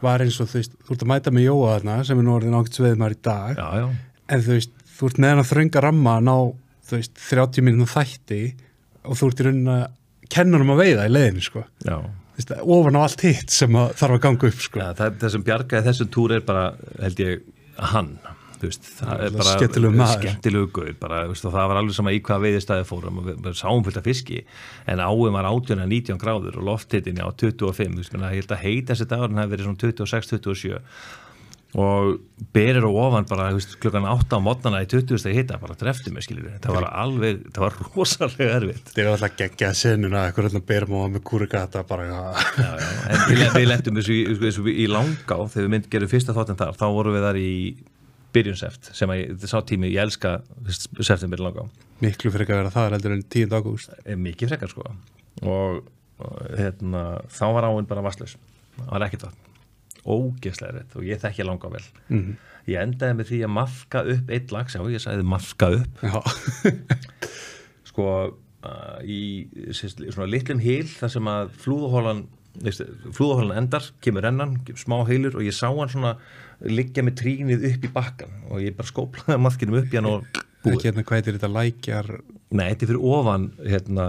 [0.00, 2.32] var eins og þú veist, þú ert að mæta með Jóa þarna sem er nú
[2.38, 3.56] orðin ágætt sveðumar í dag.
[3.60, 3.88] Já, já,
[4.30, 6.36] en þú veist, þú ert með hann að þrönga ramma að ná,
[6.90, 8.40] þú veist, 30 minnum þætti
[9.04, 9.84] og þú ert í raunin að
[10.30, 11.64] kenna um að veiða í leiðinu, sko.
[11.84, 11.96] Já.
[12.00, 14.80] Þú veist, ofan á allt hitt sem að þarf að ganga upp, sko.
[14.96, 16.64] Það, það sem bjargaði þessum túr er bara,
[17.02, 17.42] held ég,
[17.92, 18.12] hann
[18.68, 19.54] veist, það er bara
[20.18, 23.48] skemmtilegu gaur, bara, veist, og það var alveg sama í hvað veiðistæði fórum og við,
[23.60, 24.42] sáum fullt af fiski
[24.90, 28.44] en áum var 18 að 19 gráður og lofthittin á 25, þú veist, menna, ég
[28.44, 30.80] held að heita þessi dagurinn hafi verið svona 26-27
[31.78, 32.16] og
[32.50, 36.10] berir og ofan bara veist, klukkan 8 á mótnana í 20 stegi hita, bara drefti
[36.10, 38.82] mig skiljur það var alveg, það var rosalega erfitt.
[38.88, 42.18] Þetta er alltaf geggja senuna, eitthvað hérna berum á með kúrigata, bara, já,
[42.58, 42.72] já,
[43.06, 46.86] en við, lentum þessu í, í langá þegar við myndum gerum fyrsta þáttin þar þá
[46.96, 47.54] vorum við þar í
[48.34, 50.36] byrjun seft sem að ég, þetta sá tími, ég elska
[51.02, 51.64] september langá,
[52.04, 53.56] miklu fyrir að vera það heldur en 10.
[53.58, 53.94] ágúst.
[54.04, 54.86] er mikið frekar sko
[55.42, 55.80] og,
[56.20, 58.36] og hérna, þá var áinn bara vasslaus,
[58.78, 59.46] það var ekkert vatn
[60.10, 62.36] ógeðslega rétt og ég þekki langá vel Mhm.
[62.70, 66.00] ég endaði með því að mafka upp eitt lags, já ég sagði mafka upp
[67.90, 68.06] sko
[68.64, 69.20] uh, í
[69.76, 72.24] sérst, svona litlum hil þar sem að flúðahólan
[73.14, 76.16] flúðahólan endar, kemur rennan smá heilur og ég sá hann svona
[76.68, 80.28] liggja með trínið upp í bakkan og ég bara skóplaði maðkinum upp í hann og
[80.64, 80.74] búið.
[80.74, 82.12] ekki hérna hvað er þetta lækjar,
[82.50, 84.06] Nei, þetta er fyrir ofan hérna,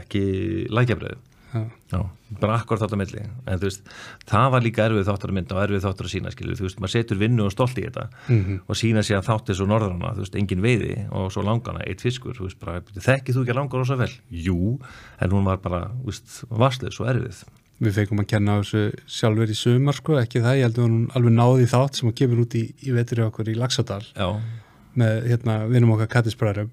[0.00, 0.24] ekki
[0.70, 1.22] lækjabreið
[1.54, 1.98] já,
[2.40, 3.24] bara akkord þátt að milli.
[3.46, 3.90] En þú veist,
[4.30, 6.78] það var líka erfið þáttur að mynda og erfið þáttur að sína, skilur, þú veist,
[6.82, 8.06] maður setur vinnu og stolt í þetta
[8.66, 12.02] og sína sér að þátt svo norðrana, þú veist, engin veiði og svo langana, eitt
[12.04, 14.10] fiskur, þú veist, bara þekkið þú ekki langar rosa vel?
[14.30, 14.78] Jú,
[15.22, 17.44] en hún var bara, þú veist, varslega svo erfið
[17.86, 18.84] við feikum að kenna þessu
[19.18, 22.44] sjálfur í sumar, sko, ekki það, ég heldur hún alveg náði þátt sem að kemur
[22.44, 24.02] út í, í vetri okkur í Laxadal.
[24.14, 24.28] Já,
[25.00, 26.72] með, hérna, vinum okkar kattisbræðurum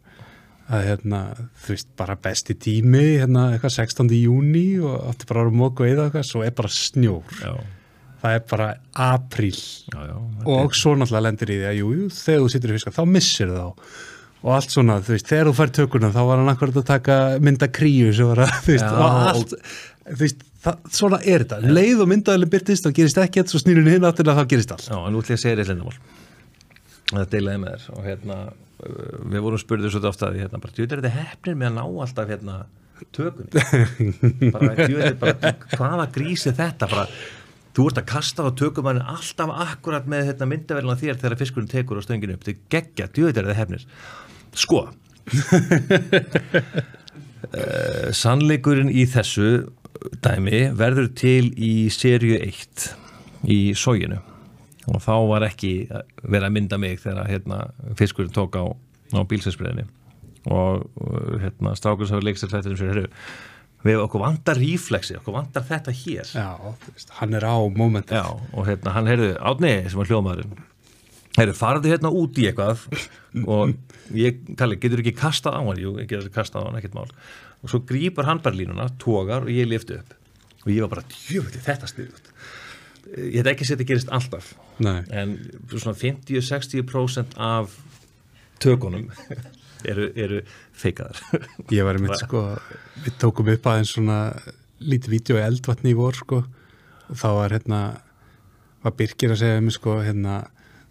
[0.72, 1.22] að, hérna,
[1.64, 4.14] þú veist, bara besti tími, hérna, eitthvað 16.
[4.22, 7.52] júni og átti bara að móka eða eitthvað, svo er bara snjór, já,
[8.22, 8.70] það er bara
[9.10, 9.58] apríl.
[9.92, 10.16] Já, já
[10.56, 13.04] og svo náttúrulega lendir í því að jú, jú, þegar þú sittur í fiskar þá
[13.10, 13.68] missir þá.
[14.42, 17.18] Og allt svona, þú veist, þegar þú fær tökuna þá var hann akkurat að taka
[17.46, 19.52] mynda kríu sem var að, þú veist, og allt
[20.08, 21.62] þú veist, það, svona er þetta.
[21.62, 24.88] Um leið og myndaðalinn byrtist, þá gerist ekkert svo snýrun hinn áttina, þá gerist allt.
[24.90, 25.98] Já, en nú ætlum ég að segja þér lindamál
[27.12, 30.62] Það deilaði með þér og hérna uh, við vorum spurðið svo ofta að því, hérna,
[30.64, 32.56] bara djúður er þetta hefnir með að ná alltaf hérna
[33.12, 33.52] tökunni?
[34.56, 36.88] Bara djúður bara hvaða grís er þetta?
[36.92, 37.06] Bara
[37.76, 42.00] þú ert að kasta á tökumann alltaf akkurat með hérna, myndavelina þér þegar fiskurinn tekur
[42.00, 43.84] á stönginu upp, þetta er geggja, djúður er þetta hefnir
[44.62, 44.82] sko
[47.56, 49.50] uh, sannleikurinn í þessu
[50.24, 52.90] dæmi verður til í serju 1
[53.52, 54.20] í sóginu
[54.90, 55.74] og þá var ekki
[56.24, 57.60] verið að mynda mig þegar hérna,
[58.00, 58.66] fiskurinn tók á,
[59.14, 59.88] á bílsessbreiðinni
[60.50, 63.12] og uh, hérna, strákur sem hefur leikst þetta um sér, heyrðu,
[63.86, 66.32] við okkur vantar ríflexi, okkur vantar þetta hér.
[66.34, 70.58] Já, veist, hann er á móment Já, og hérna, hann heyrðu, átni sem var hljómaðurinn
[71.38, 72.82] heyrðu, farðu hérna út í eitthvað.
[73.46, 73.76] Og
[74.18, 75.80] ég, Kalli, getur ekki kastað á hann?
[75.80, 77.08] Jú, ég getur kastað á hann, ekkert mál
[77.62, 80.18] og svo grípar hann bara línuna, tógar og ég lifti upp.
[80.66, 82.32] Og ég var bara, djöfuti, þetta styrjút
[83.18, 84.52] ég heit ekki að þetta gerist alltaf.
[84.84, 85.36] Nei, en
[85.72, 87.76] svona 50-60% af
[88.62, 89.10] tökunum
[89.92, 90.40] eru, eru
[90.78, 91.20] feikaðar.
[91.76, 92.46] Ég var einmitt sko
[93.04, 94.22] við tókum upp aðeins svona
[94.82, 96.42] lítið vídeo í eldvatni í vor sko.
[97.12, 97.82] Og þá var hérna
[98.82, 100.42] var Birkir að segja um sko hérna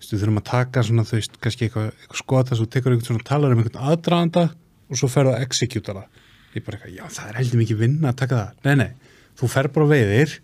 [0.01, 3.55] þú þurfum að taka svona veist kannski eitthvað, eitthvað skota svo tekur einhvern svona talar
[3.55, 4.47] um einhvern aðdraðanda
[4.91, 6.20] og svo ferðu að executa það
[6.57, 8.61] ég bara eitthvað, já það er heldur mikið vinna að taka það.
[8.67, 8.91] Nei nei,
[9.39, 10.37] þú fer bara veiðir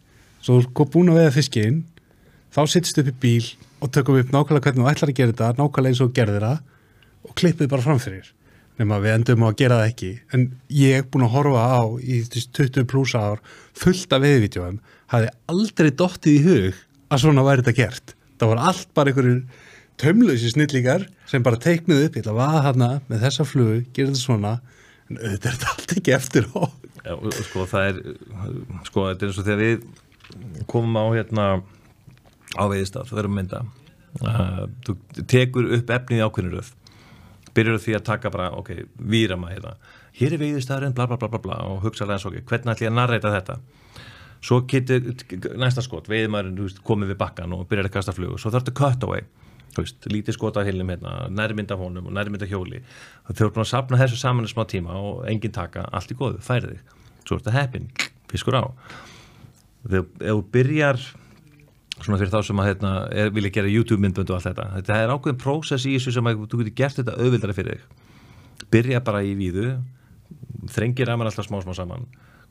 [0.46, 1.82] svo þú er búin að veiða fiskinn
[2.54, 3.50] þá sittst upp í bíl
[3.82, 6.59] og tökum upp nákvæmlega hvernig þú ætlar að gera þetta nákvæmlega eins og gerðir það
[7.26, 8.32] og klippið bara framfyrir
[8.76, 10.11] nema við endum á að gera það ekki.
[10.36, 10.42] En
[10.76, 13.40] ég er búin að horfa á í þú veist, 20 pluss ár
[13.76, 14.80] fullt af veiðvídeóum
[15.12, 18.14] hafði aldrei dottið í hug að svona væri þetta gert.
[18.36, 19.64] Það var allt bara einhverjur
[20.00, 24.12] tömlösi snillíkar sem bara teiknuð upp ég ætla að vaða hana með þessa flugu gera
[24.12, 24.52] þetta svona
[25.11, 26.62] auðvitað er þetta allt ekki eftir á.
[27.07, 28.00] Já, og, og sko það er
[28.88, 31.44] sko þetta er eins og þegar við komum á hérna
[32.57, 33.62] á veiðistaf, það verðum mynda.
[34.16, 34.96] Uh, þú
[35.28, 36.74] tekur upp efnið í ákveðnuröð
[37.57, 39.76] byrjar því að taka bara, ok, výrama hérna.
[40.16, 42.86] Hér er veiðistafurinn, bla bla bla bla bla og hugsa alveg eins ok, hvernig ætlum
[42.86, 43.59] ég að narreita þetta?
[44.44, 45.09] Svo getur,
[45.57, 49.07] næsta skot veist, komið við bakkan og byrjar að kasta flugu, svo þarf þetta cut
[49.09, 49.24] away
[49.83, 52.83] veist, lítið skot af hilnum hérna nærmynd af honum og nærmynd af hjóli.
[53.29, 56.18] Þau eru búin að sapna þessu saman í smá tíma og engin taka, allt í
[56.18, 56.97] góðu, færið þig.
[57.27, 57.91] Svo er þetta heppin,
[58.33, 58.64] fiskur á.
[59.87, 61.03] Þegar ef þú byrjar
[61.97, 64.97] svona fyrir þá sem að hérna, er, vilja gera YouTube myndbönd og allt þetta þetta
[65.01, 68.03] er ákveðin prósess í þessu sem að þú getur gert þetta auðvildara fyrir þig.
[68.72, 69.70] Byrja bara í víðu
[70.72, 72.07] þrengir að mann alltaf smá smá saman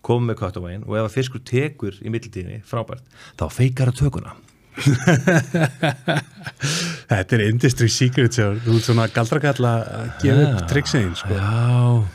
[0.05, 3.05] komum með cutaway-in og ef að fiskur tekur í mittiltíðinni, frábært,
[3.39, 4.35] þá feikar að tökuna
[7.09, 8.51] Þetta er industry secret sjá.
[8.65, 9.81] þú ert svona galdrakall að
[10.23, 11.35] gefa upp triksegin sko.
[11.37, 12.05] Já,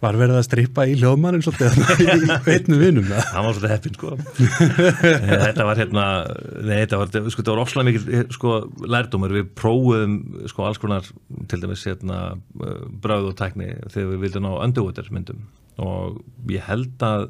[0.00, 1.80] var verið að strippa í hljóðmannin svolítið
[2.30, 4.12] í veitnu vinum það það var svolítið heppin sko.
[5.10, 6.04] Eh, þetta var hérna
[6.64, 8.54] nei, þetta var, sko, þetta var ofslega mikil sko,
[8.94, 10.16] lærdómur, við prófuðum
[10.50, 11.10] sko alls konar,
[11.50, 15.44] til dæmis hérna eh, bröð og tækni þegar við vildum ná underwater myndum
[15.80, 16.20] og
[16.52, 17.28] ég held að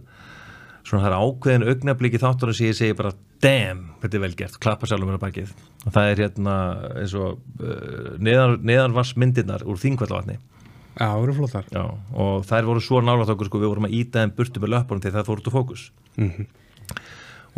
[0.86, 3.12] svona það er ákveðin augnabliki þáttur sem ég segi bara
[3.42, 5.52] damn, þetta er vel gert, klappa sjálfum á bakið.
[5.86, 6.54] Og það er hérna
[7.00, 10.38] eins og uh, neðan, neðanvarsmyndirnar úr þingvallavatni.
[10.90, 11.70] Já, það voru flottar.
[11.72, 11.84] Já,
[12.24, 15.04] og þær voru svo nálægt okkur sko, við vorum að íta þeim burtu með löpunum
[15.04, 15.86] þegar það fór út úr fókus.
[16.20, 16.50] Mhm.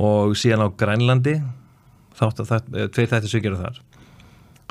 [0.03, 1.35] og síðan á Grænlandi
[2.17, 3.81] þátt að það, eh, tveir þættir gera þar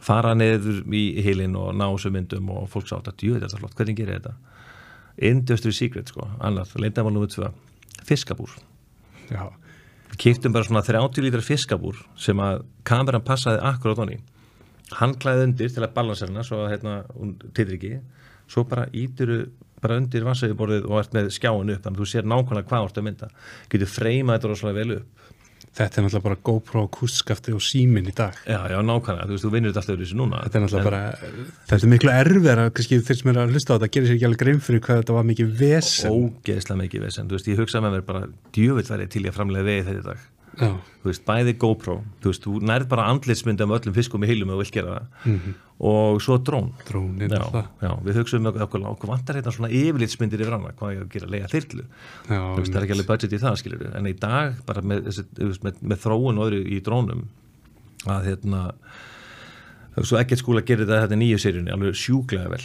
[0.02, 3.64] fara niður í hilin og ná þessu myndum og fólk sátt að djöð þetta er
[3.64, 4.34] flott, hvernig gerir þetta?
[5.32, 7.30] Industry Secret sko, annað, leindamál nr.
[7.30, 7.52] 2
[8.08, 8.56] fiskabúr,
[9.30, 9.52] Já,
[10.12, 14.20] við kýftum bara svona 30 lítra fiskabúr sem að kameran passaði akkurát honni
[14.98, 17.98] hann klæði undir til að balansera hana svo að hérna, hún titur ekki.
[18.52, 19.44] Svo bara ítiru
[19.82, 23.02] bara undir vassauðborðið og ert með skjáin upp þannig að þú sér nákvæmlega hvað orðið
[23.02, 23.30] að mynda.
[23.72, 25.30] Getur freymað þetta rosalega vel upp
[25.78, 28.36] þetta er náttúrulega bara GoPro kustskafti og símin í dag.
[28.44, 30.42] Já, já, nákvæmlega, þú veist, þú vinnur þetta alltaf yfir þessu núna.
[30.46, 33.72] Þetta er náttúrulega bara, þetta er miklu erfið að kannski þeir sem er að hlusta
[33.72, 36.20] á þetta gerir sér ekki alveg grein fyrir hvað þetta var mikið vesen.
[36.20, 39.40] Ógeðslega mikið vesen, þú veist, ég hugsa með mér bara djöfitt væri til ég að
[39.40, 40.30] framlega vegi þetta í dag
[41.08, 44.62] veist, bæði GoPro þú veist, þú nærð bara andlitsmynd af öllum fiskum í heilum og
[44.62, 45.06] vilt gera það.
[45.82, 46.68] Og svo drón.
[47.34, 51.14] Já, já, við hugsaum okkur, okkur, vantar hérna svona yfirlitsmyndir yfir annað, hvað ég að
[51.16, 51.86] gera lega þyrlu.
[52.28, 55.10] Það er ekki alveg budget í það skilur en í dag, bara með,
[55.66, 57.26] með, með þróun og öðru í drónum
[58.10, 58.62] að hérna
[60.06, 62.64] svo ekkert skúla gerir þetta nýju seríunni alveg sjúklega vel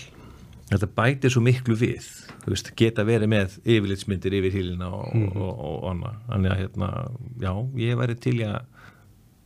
[0.70, 2.06] þetta bætir svo miklu við
[2.46, 6.14] þú veist, geta verið með yfirlitsmyndir yfir hílina og, mm og, og, og annað.
[6.30, 6.88] Þannig að hérna,
[7.42, 7.52] já,
[7.82, 8.58] ég væri til að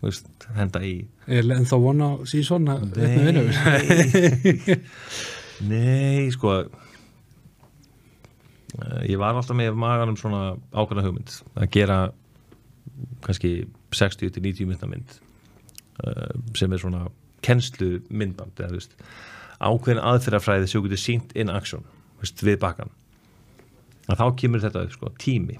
[0.01, 0.95] þú veist, henda í.
[1.31, 4.77] En þá vona síðan að veitnu vinum Nei,
[5.73, 6.68] nei, sko eh,
[9.12, 10.43] ég var alltaf með maganum svona
[10.73, 11.99] ákveðna hugmynd að gera
[13.25, 13.51] kannski
[13.97, 15.18] 60-90 mynda mynd
[16.57, 17.03] sem er svona
[17.45, 18.95] kennslu myndband eða, þú veist,
[19.61, 21.84] ákveðin aðferðafræði sem þú getur sínt in action
[22.20, 22.92] veist, við bakkan
[24.11, 25.58] að þá kemur þetta upp, sko, tími.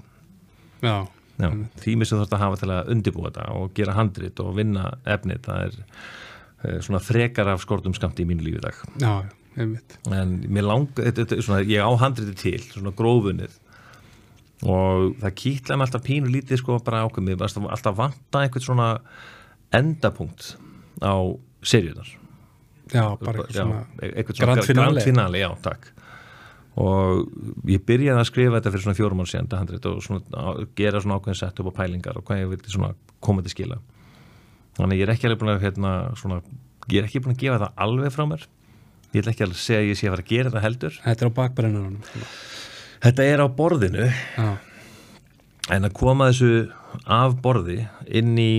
[0.81, 1.07] Já,
[1.41, 1.49] Já,
[1.81, 4.91] tími sem þú þarfst að hafa til að undirbúa þetta og gera handrit og vinna
[5.09, 8.77] efnið, það er uh, svona frekar af skortum skamt í mínu lífi dag.
[9.01, 9.13] Já,
[9.55, 9.97] einmitt.
[10.11, 13.57] En mér lang, er svona, ég á handriti til svona grófunnið.
[14.61, 18.89] Og það kýtlaði mig alltaf pínu lítið sko bara ákveð mér, alltaf, vanta einhvern svona
[19.73, 20.55] endapunkt
[21.01, 21.17] á
[21.65, 22.20] seríunar
[22.91, 24.93] Já, bara eitthvað svona einhvern svona grand finale.
[24.93, 25.91] grand finale, já, takk.
[26.81, 31.19] Og ég byrjaði að skrifa þetta fyrir svona fjórum þetta handrit og svona, gera svona
[31.19, 33.81] ákveðin sett upp á pælingar og hvað ég vildi svona koma til skila.
[34.79, 36.39] Þannig ég er ekki alveg búin að hérna, svona,
[36.87, 38.47] ég er ekki búin að gefa það alveg frá mér.
[39.11, 40.99] Ég ætla ekki að segja að ég sé að fara að gera þetta heldur.
[41.03, 42.19] Þetta er á bakbrennarunum
[43.01, 44.07] þetta er á borðinu.
[44.37, 44.49] Já,
[45.71, 46.71] en að koma þessu
[47.05, 48.53] af borði inn í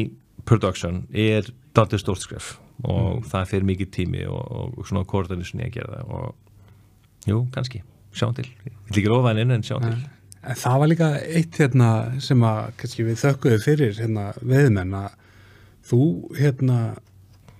[0.48, 2.52] production er dálítið stórt skref
[2.82, 7.82] og það fyrir mikið tími og, og svona í að gera það og jú, kannski,
[8.16, 8.48] sjáum til.
[8.66, 9.96] Ég vil ekki rofa henni inn en sjáum til.
[10.42, 11.88] En það var líka eitt hérna
[12.22, 15.12] sem að kannski við þökkuðu fyrir hérna veðmenn að
[15.86, 16.02] þú
[16.38, 16.78] hérna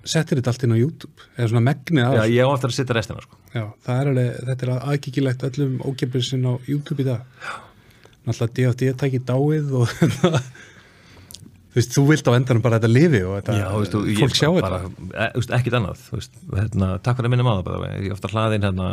[0.03, 2.75] settir þetta allt inn á YouTube eða svona megnið af Já, ég á eftir að
[2.75, 3.39] setja restina sko.
[3.53, 3.63] Já,
[4.01, 7.23] er alveg, þetta er aðgengilegt öllum ókipir sinn á YouTube í dag.
[8.27, 9.95] Náttúrulega DFD tæki dáið og
[11.73, 14.01] þú veist, þú vilt á endanum bara að þetta lifi og þetta, Já, veist, þú,
[14.19, 15.25] fólk sjá bara, þetta.
[15.25, 18.67] e, ekkit annað þú veist, hérna, takk fyrir að minna maður bara, ég ofta hlaðin
[18.67, 18.87] hérna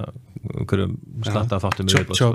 [0.56, 0.96] einhverjum
[1.28, 2.32] slatta þáttum sko.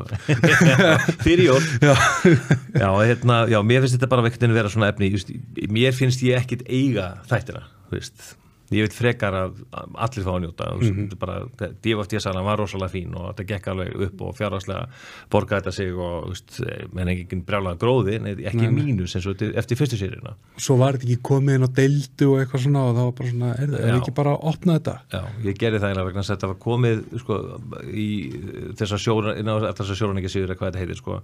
[1.26, 1.60] fyrir jól.
[1.82, 5.34] Já, hérna, já, mér finnst þetta bara vekktin vera svona efni, just,
[5.74, 8.34] mér finnst ég ekkit eiga þættina, þú veist
[8.74, 10.86] ég veit frekar að að allir fá að njóta mm.
[10.86, 11.18] -hmm.
[11.22, 11.36] bara,
[11.84, 14.88] DFT-salan var rosalega fín og þetta gekk alveg upp og fjárhagslega
[15.32, 16.60] borgaði þetta sig og, veist,
[16.94, 20.98] menn ekki brjálega gróði, ekki Nei, mínus eins og þetta- eftir fyrstu sérina svo var
[20.98, 23.70] þetta ekki komið inn á deildu og eitthvað svona og það var bara svona, er
[23.70, 23.96] Já.
[24.00, 27.06] ekki bara að opna þetta Já, ég gerði það eiginlega vegna að þetta var komið
[27.20, 27.40] sko,
[27.94, 28.10] í
[28.80, 31.22] þessar sjóra, inn á þessar sjóraningasýður eða hvað þetta heitir sko.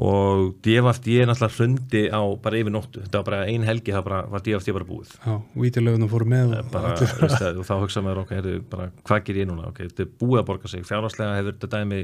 [0.00, 3.02] Og DFT ég náttúrulega hrundi á bara yfir nóttu.
[3.04, 5.10] Þetta var bara ein helgi, það bara, var DFT bara búið.
[5.20, 5.34] Já,
[5.64, 9.42] vítilöfunum fóru með og bara, það, og þá hugsa maður ok, heyrðu, bara, hvað ger
[9.42, 10.86] ég núna, ok, þetta er búið að borga sig.
[10.88, 12.00] Fjárhagslega hefur þetta dæmi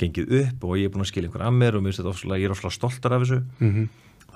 [0.00, 2.40] gengið upp og ég er búin að skilja einhver að mér og mér finnst þetta
[2.40, 3.42] ég er ofslega stoltar af þessu.
[3.60, 3.86] Mhm.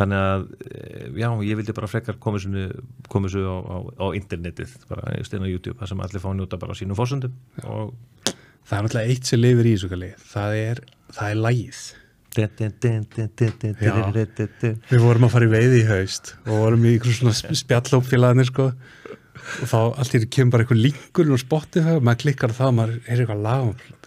[0.01, 5.25] þannig að, eh, já, ég vildi bara frekar koma þessu, á, á, á internetið, bara
[5.25, 7.35] stein á YouTube, það sem allir fá að njóta bara á sínum fórsöndum
[7.65, 7.93] og
[8.65, 10.15] það er náttúrulega eitt sem lifir í þessu kalli.
[10.31, 10.81] Það er,
[11.13, 11.83] það er lægið
[14.91, 18.71] við vorum að fara í veiði í haust og vorum í einhverjum svona spjallópfélagarnir sko
[18.71, 22.71] og þá allt í því kemur bara einhver linkur og Spotify og maður klikkar það
[22.73, 23.99] og maður er eitthvað lag og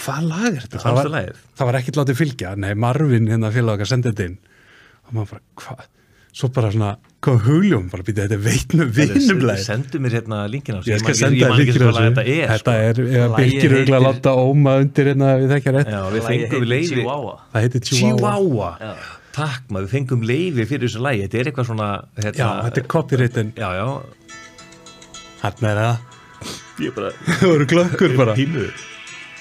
[0.00, 0.80] hvað lag er þetta?
[0.80, 4.38] Fannstu var, það var ekkert látið fylgja, nei Marvin hérna félag okkar sendið þetta inn
[5.06, 5.88] og maður bara, hvað?
[6.32, 9.64] Svo bara svona, kom hugljum, bara býta þetta veitnum vinum lagið.
[9.66, 12.04] Sendu mér hérna linkin á Ég skal senda sko á hvað þessu.
[12.06, 12.74] Þetta er Þetta sko.
[12.90, 15.90] er, Lagið Birgir auðvitað heitir- láta óma undir hérna við þekkja rétt.
[15.90, 18.20] Já, við fengum leiði Það heitir Chihuahua.
[18.20, 18.92] Chihuahua Já.
[19.30, 22.80] Takk maður, við fengum leiði fyrir þessu lægi Þetta er eitthvað svona hérna, Já, þetta
[22.82, 23.52] er copyrightin.
[23.58, 23.86] Já, já,
[25.42, 25.96] Hann er það.
[26.80, 27.10] ég bara
[27.40, 28.34] Það voru glöggur bara.
[28.38, 28.66] Pínu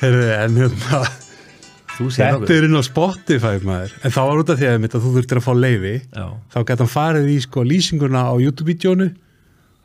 [0.02, 1.00] Heyrðu, en hérna,
[2.08, 3.94] þetta er inn á Spotify maður.
[4.04, 5.94] En þá var út af því að að þú þurftir að fá leiði.
[6.16, 9.10] Já, Þá gæti hann farið í sko lýsinguna á YouTube-vídeónu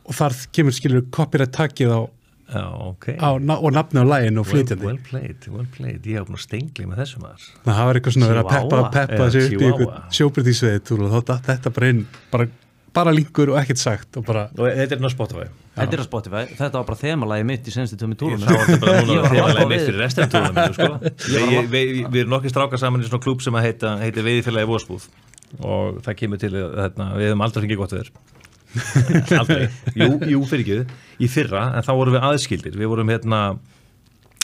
[0.04, 2.00] og þar kemur skilur copyright takkið á,
[2.54, 4.84] já, ok á, na- og nafni á læginu og well, flytjandi.
[4.84, 8.16] well played, well played Ég hef búin að stengli með þessu maður Það var eitthvað
[8.18, 10.02] svona að peppa, Chihuahua.
[10.12, 12.48] peppa þá datt þetta bara inn, bara,
[12.94, 15.46] bara linkur og ekkert sagt og bara, Og þetta er ná Spotify.
[15.74, 18.80] Þetta er á Spotify, þetta var bara þemalagi mitt í senstu tömmi túrunum er þetta
[18.84, 20.88] bara núna var leið mitt við- fyrir restum túrum sko.
[21.34, 24.22] Var Við- við við erum nokkið strákar saman í svona klúb sem að heita, heiti
[24.26, 25.08] Veiðifélagi Vósbúð
[25.64, 28.12] og það kemur til að hérna, við hefum aldrei fengið gott veður.
[29.40, 30.96] Aldrei, jú, jú fyrir ekki.
[31.22, 32.74] Í fyrra, en þá vorum við aðskildir.
[32.80, 33.40] Við vorum hérna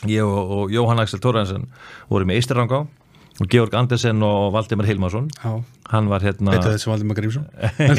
[0.07, 1.65] ég og, og Jóhann Axel Tóraðinsen
[2.11, 2.85] vorum með Eistirangá
[3.41, 5.31] og Georg Andersen og Valdimar Hilmarsson.
[5.91, 6.55] Hann var hérna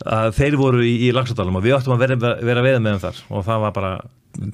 [0.00, 3.02] Já, þeir voru í, í Laxadalum og við áttum að vera, vera veða með þeim
[3.02, 3.18] þar.
[3.36, 3.90] Og það var bara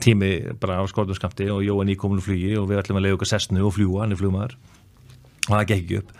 [0.03, 3.21] tími bara á skortum skamti og Jóhann í kominu flugi og við ætlum að leiða
[3.21, 4.57] okkar sessnu og fljúa, hann er flugmaður.
[5.47, 6.17] Og það gekk ekki upp.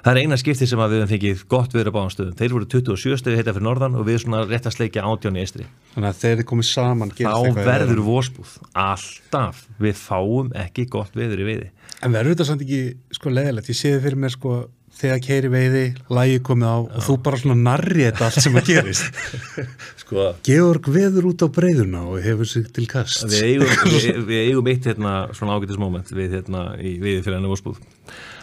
[0.00, 3.18] Það er eina skipti sem við höfum fengið gott viður á báðanstöðum þeir voru 27
[3.20, 6.20] stöðu heita fyrir norðan og við svona rétt að sleikja átján í eistri þannig að
[6.22, 11.68] þeir eru komið saman þá verður vósbúð alltaf, við fáum ekki gott viður í viði
[12.00, 12.82] en verður þetta samt ekki
[13.16, 14.54] sko leðilegt, ég sé þið fyrir mér sko
[15.00, 18.68] þegar keiri veiði, lægi komið á og þú bara svona narri þetta allt sem að
[18.68, 19.20] gerist.
[20.02, 20.24] Sko.
[20.46, 24.70] Georg veður út á breyðuna og hefur sig til kast við eigum, við, við eigum
[24.72, 27.78] eitt hérna, svona ágætis moment við hérna í veiði fyrir henni vósbúð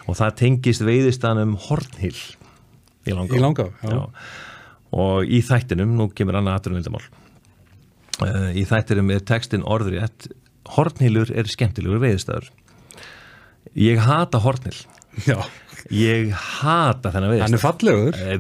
[0.08, 2.16] og það tengist veiðistanum Hornhill
[3.08, 4.00] í Langá, Í Langá, já.
[4.96, 7.04] og í þættinum, nú kemur annað aðrunvildamál
[8.24, 10.30] uh, í þættinum er textin orðrétt
[10.78, 12.48] Hornhillur er skemmtilegur veiðistæður
[13.76, 14.80] ég hata Hornhill
[15.28, 15.38] já,
[15.92, 18.22] ég hata þennan veiðistæð hann er fallegur.
[18.28, 18.40] Eh,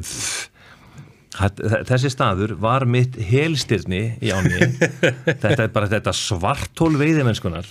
[1.37, 4.57] Þessi staður var mitt helstyrni í áni
[5.43, 7.67] þetta er bara þetta svartól veiðimennskunar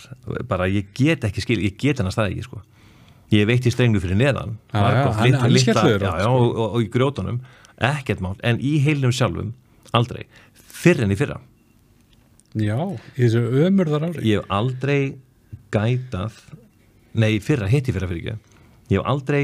[0.46, 2.60] bara ég get ekki skil, ég get hann að staði ekki sko.
[3.34, 4.52] Ég veit í strenglu fyrir neðan.
[4.70, 7.40] Já, já, hann- hann skemmtilegur já, já, og, og, og í grjótunum.
[7.90, 9.50] Ekkert mál, en í heilnum sjálfum
[9.98, 11.40] aldrei, fyrr en í fyrra.
[12.54, 12.78] Já,
[13.18, 15.00] í þessu ömurðar ári ég hef aldrei
[15.74, 16.38] gætað
[17.16, 18.56] nei, fyrra, hitti fyrra fyrir ekki
[18.92, 19.42] ég hef aldrei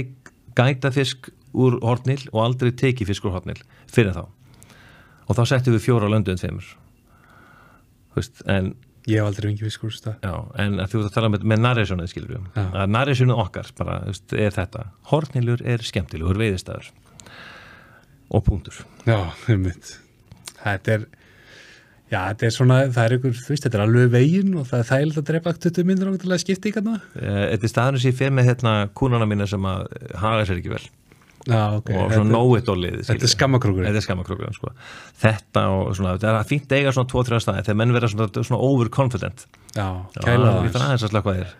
[0.59, 3.59] gætað fisk úr hortnil og aldrei tekið fisk úr hortnil
[3.93, 4.25] fyrir þá.
[5.29, 6.63] Og þá settum við fjóra á löndu en
[8.13, 8.75] Veist, en,
[9.09, 10.19] ég hef aldrei fengið fiskur stað.
[10.21, 12.65] Já, en þú ert að tala með, með narrationið skilur við Já.
[12.83, 14.85] að narrationið okkar bara, veist, er þetta.
[15.09, 16.91] Hortnilur er skemmtilegur veiðistæður
[18.33, 19.17] og punktur já,
[19.49, 19.95] einmitt.
[20.61, 21.07] Þetta er
[22.13, 24.83] já, þetta er svona, það er ykkur, þú veist, þetta er alveg veginn og það
[24.85, 27.73] er þægilega að drepa 20 minnur á til að skipta í kannar Eh, Þetta er
[27.73, 29.87] staðurinn sem ég fer með hérna kúnana mína sem að
[30.21, 30.85] haga sér ekki vel.
[31.43, 34.69] Já, ok, og svona know-it-all-lið þetta er skammakrókur Þetta er skammakrókur sko.
[35.25, 38.29] Þetta og svona, þetta er fínt að eiga svona 2-3 staði þegar menn vera svona,
[38.47, 39.43] svona overconfident.
[39.75, 41.57] Já, Já, kæla Ég þarf það aðeins að slökka þér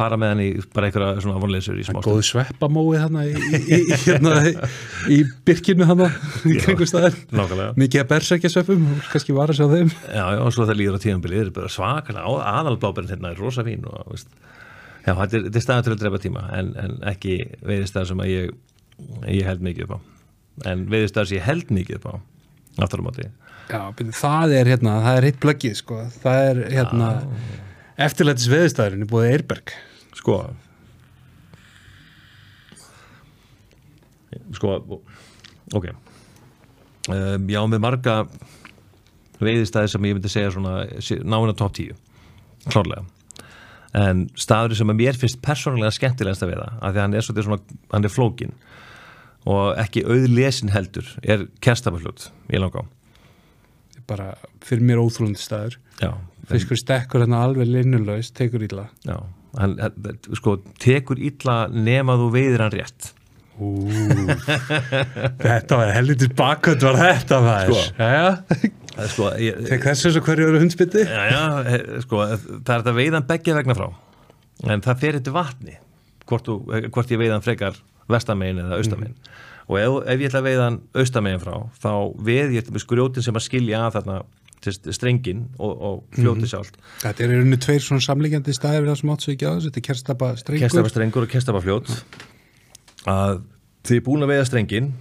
[0.00, 3.60] fara með hann í bara einhverja svona vonleysur í smá góð sveppamói þarna í, í,
[3.76, 4.34] í, hérna,
[5.12, 6.08] í byrkinu þarna
[6.48, 7.74] í kringu staðar Nákvæmlega.
[7.80, 9.92] Mikið að bersækja sveppum, kannski var að sjá þeim.
[10.08, 13.64] Já, já, og svo það líður á tíðanbili er bara svakalega aðalblábærin hérna er rosa
[13.66, 14.32] fín og veist,
[15.04, 18.32] já, þetta er, er staðan til að drepa tíma en, en ekki veiðistæðar sem að
[18.32, 18.54] ég,
[19.36, 19.98] ég held mikið upp á.
[20.72, 22.14] En veiðistæðar sem ég held mikið upp á
[22.80, 23.28] aftur á móti.
[23.70, 27.10] Já, byrju, það er hérna, það er hitt blöggið sko, það er hérna
[28.00, 29.74] eftirlætis veðistæðurinn er búið Eirberg
[30.20, 30.42] Sko.
[34.54, 34.76] Sko
[35.74, 35.86] Ok.
[37.10, 38.14] Um, Já, með marga
[39.40, 40.82] veiðistæði sem ég myndi segja svona
[41.24, 41.94] náina top 10
[42.68, 43.06] klárlega.
[43.96, 47.26] En staður sem að mér finnst persónulega skemmtilegast að veiða af því að hann er
[47.26, 47.60] svona,
[47.94, 48.52] hann er flókin
[49.50, 52.84] og ekki auðlesin heldur er kerstafafljót í langá.
[54.10, 54.34] Bara
[54.66, 55.78] fyrir mér óþrúndi staður.
[56.50, 58.90] Fiskur stekkur hérna alveg linnulaust, tekur illa.
[59.06, 59.22] Já
[59.58, 63.10] hann, hann, sko, tekur illa nema þú veiðir hann rétt.
[63.60, 63.74] Ú,
[65.44, 67.82] þetta var helvitis bakkvöld var þetta maður.
[67.90, 68.70] Sko.
[68.90, 72.64] Það er sko, ég, Tek þess að hverju eru já, já, eh, sko, það er
[72.72, 73.86] þetta veiðan beggja vegna frá.
[74.68, 75.76] En það fer eitthvað vatni
[76.30, 76.50] hvort,
[76.92, 77.78] hvort ég veiðan frekar
[78.10, 79.16] vestamegin eða austamegin
[79.70, 81.92] og ef, ef ég ætla að veiðan austamegin frá þá
[82.26, 84.16] veð ég til skrjótin sem að skilja að þarna
[84.68, 86.76] strengin og, og fljóti sjálft.
[87.02, 89.80] Þetta er unni tveir svona samlíkjandi staðir við það sem áttu ekki á þessu, þetta
[89.80, 90.66] er kerstapa strengur.
[90.66, 91.92] Kestaba strengur og kestaba fljót.
[93.08, 93.40] Að
[93.88, 94.92] þið er búin að veiða strengin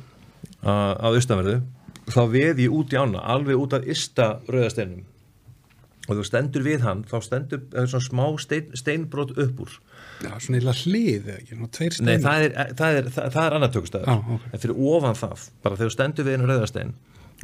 [0.63, 1.57] að, austanverðu
[2.09, 5.03] þá veð ég út í ána alveg út af ysta rauðasteinum
[6.09, 9.75] og þú stendur við hann þá stendur er svona smá stein, steinbrot upp úr.
[10.23, 12.23] Já, svona illa hlið, eða ekki, svona tveir Nei, steinar.
[12.23, 14.47] það er, það er, það, það er annar tökustæður Já, ok.
[14.49, 16.95] en fyrir ofan það, bara þegar þú stendur við einu rauðastein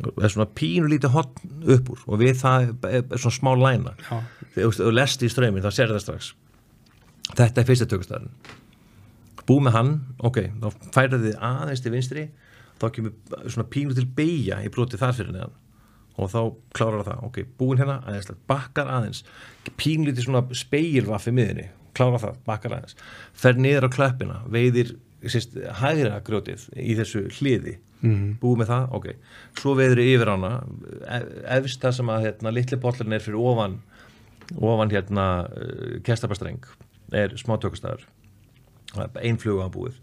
[0.03, 3.93] er svona pínu lítið hotn upp úr og við það er, svona smá læna.
[4.55, 6.33] Þegar þú- lest í ströyminn þá sér það strax.
[7.35, 8.33] Þetta er fyrsta tökustæðurinn
[9.45, 9.91] bú með hann,
[10.25, 12.23] ok, þá færðu þið aðeins til vinstri
[12.81, 13.11] þá kemur
[13.45, 15.53] svona pínu til beigja í broti þar fyrir neðan
[16.17, 16.39] og þá
[16.73, 19.19] klárar það, ok, búin hérna aðeins, bakkar aðeins.
[19.77, 22.95] Pínu lítið svona speilvaff í miðinni klárar það, bakkar aðeins.
[23.35, 24.95] Fer niður á klöppina, veiðir
[25.27, 27.77] sérst, hægra grjótið í þessu hliði
[28.07, 28.31] mm.
[28.41, 29.07] búið með það, ok.
[29.59, 30.51] Svo veiður yfir ána
[31.07, 31.25] e-
[31.57, 33.79] efst það sem að hérna, litli bollurinn er fyrir ofan
[34.53, 36.65] ofan hérna uh, kestabastreng
[37.15, 38.05] er smá tökustæður
[38.95, 39.97] einn fluga á búið.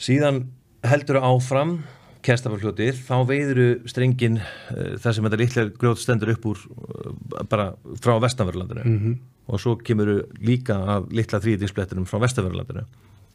[0.00, 0.46] Síðan
[0.86, 1.80] heldur áfram
[2.24, 7.12] kerstafafljótið, þá veiðuru strengin uh, þar sem þetta litla grjót stendur upp úr uh,
[7.50, 7.72] bara
[8.02, 8.84] frá vestanverðlandinu.
[8.84, 9.18] -hmm.
[9.48, 12.84] og svo kemur líka að litla þrýðingsblettunum frá vestanverðlandinu.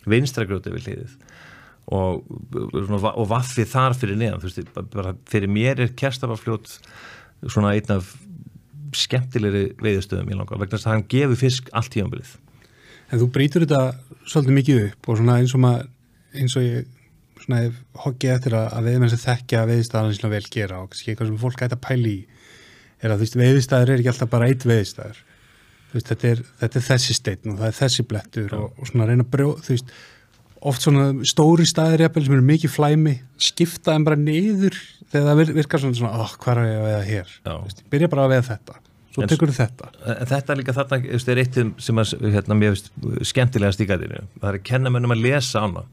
[0.06, 1.18] Vinstra grjótið við hliðið
[1.92, 2.22] og,
[2.54, 6.78] og, vaffið þar fyrir neðan, veist, fyrir mér er kerstafafljót
[7.44, 8.14] svona einn af
[8.94, 12.38] skemmtilegri veiðustöðum í langar, vegna þess að hann gefur fisk allt tímanbilið
[13.14, 13.82] En þú brýtur þetta
[14.26, 15.90] svolítið mikið upp og svona eins og maður,
[16.34, 16.88] eins og ég
[17.44, 17.76] svona hef
[18.06, 21.30] hoggið eftir að, að veiðmenn sem þekkja að veiðistæðan svona vel gera og kannski eitthvað
[21.30, 22.24] sem fólk ætti að pæli í
[23.04, 25.20] er að þú veist, veiðistæður er ekki alltaf bara eitt veiðistæður.
[25.92, 28.90] Þú veist, þetta er, þetta er þessi steinn og það er þessi blettur og, og
[28.90, 29.94] svona reyna að brjó, þú veist
[30.72, 34.78] oft svona stóri staðir jafnvel sem eru mikið flæmi skipta þeim bara niður
[35.12, 37.34] þegar það vir- virkar svona svona, oh, hvað er ég að veiða hér
[37.66, 38.78] veist, byrja bara að veiða þetta
[39.14, 41.02] svo En- tekur þetta En þetta er líka þarna,
[41.34, 42.88] er eitt sem að, hérna, mér finnst
[43.30, 44.24] skemmtilega stíkæðinu.
[44.40, 45.84] Það er að kenna mönnum að lesa ána.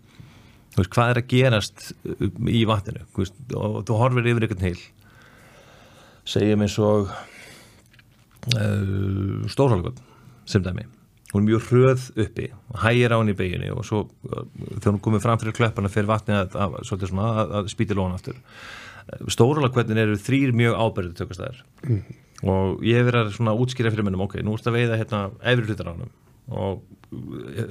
[0.81, 4.81] Hvað er að gerast uh, í vatninu, veist, og þú horfir yfir einhvern heil.
[6.31, 7.11] Segjum eins og
[8.57, 10.01] uh, stórhálfgöld,
[10.49, 10.87] sem dæmi.
[11.31, 12.49] Hún er mjög hröð uppi,
[12.83, 14.47] hægir á henni í beginni og svo uh,
[14.81, 18.19] þegar hún komið fram fyrir klöppana fyrir vatni að, að, svona, að, að spýti lóna
[18.19, 18.41] aftur.
[19.31, 21.63] Stórhálfgöldin eru þrýr mjög ábyrðu tökastæðir
[22.51, 25.23] og ég verið að svona útskýra fyrir minnum ok, nú ertu að veiða hérna
[25.53, 26.13] efri hlutar á hann
[26.51, 26.85] og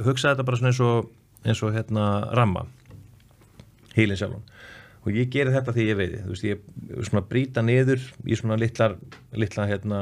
[0.06, 1.10] hugsa þetta bara svona eins og,
[1.44, 2.06] eins og hérna
[2.38, 2.66] ramma
[3.96, 4.44] heilin sjálfum
[5.04, 6.24] og ég geri þetta því ég veiði.
[6.24, 8.98] Þú veist, ég svona brýta niður í svona litlar,
[9.32, 10.02] litla hérna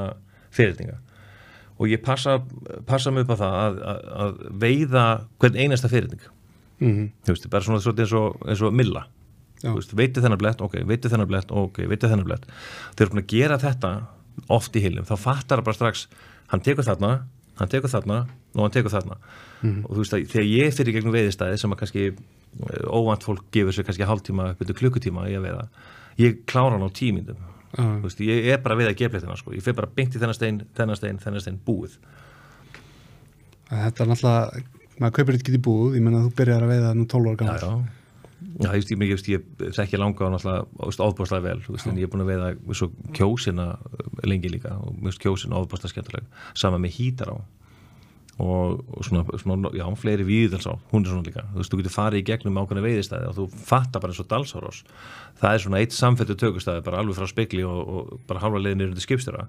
[0.53, 0.97] fyrirtinga
[1.77, 2.39] og ég passa,
[2.89, 5.05] passa mig upp á það að, að, að veiða
[5.37, 6.25] hvern einasta fyrirting
[6.79, 9.07] mm þú veist, bara svona eins og, eins og milla.
[9.61, 9.71] Já.
[9.71, 12.45] Þú veist, veitu þennan blett, ok, veitu þennan blett ok, veitu þennan blett.
[12.93, 13.91] Þeir eru búin að gera þetta
[14.53, 16.07] oft í hilum, þá fattar það bara strax
[16.51, 17.11] hann tekur þarna,
[17.57, 18.19] hann tekur þarna
[18.53, 19.17] og hann tekur þarna.
[19.65, 23.47] Og þú veist að þegar ég fyrir gegnum veiðistæði sem að kannski eh, óvænt fólk
[23.51, 25.67] gefur sér kannski hálftíma klukkutíma í að veiða
[26.21, 27.41] ég klára hann á tímindum
[27.73, 27.83] Já.
[27.83, 29.53] Þú veist, ég er bara að veiða gefleitina sko.
[29.55, 31.97] ég fyrir bara beint í þennan stein, þennan stein, þennan stein búið
[33.67, 34.63] Þetta er náttúrulega,
[35.01, 37.27] maður kaupir þetta ekki í búð, ég menna að þú byrjar að veiða nú 12
[37.27, 37.59] ára já, gammal.
[37.59, 37.93] já.
[38.57, 42.11] Já, ég, ég, ég, ég þekki langa og náttúrulega áðbúrslega vel, veist, en ég er
[42.13, 42.87] búin að veiða svo
[43.17, 43.67] kjósina
[44.29, 47.37] lengi líka og kjósina áðbúrslega skemmtileg sama með hítar á
[48.37, 51.79] og, og svona, svona, já, fleiri víðals á hún er svona líka, þú veist, þú
[51.81, 54.83] getur farið í gegnum ákveðna veiðistæði og þú fattar bara eins og dalsárós.
[55.41, 58.85] Það er svona eitt samfettu tökustæði bara alveg frá spekli og, og bara halva leiðin
[58.85, 59.47] yfir til skipstjóra.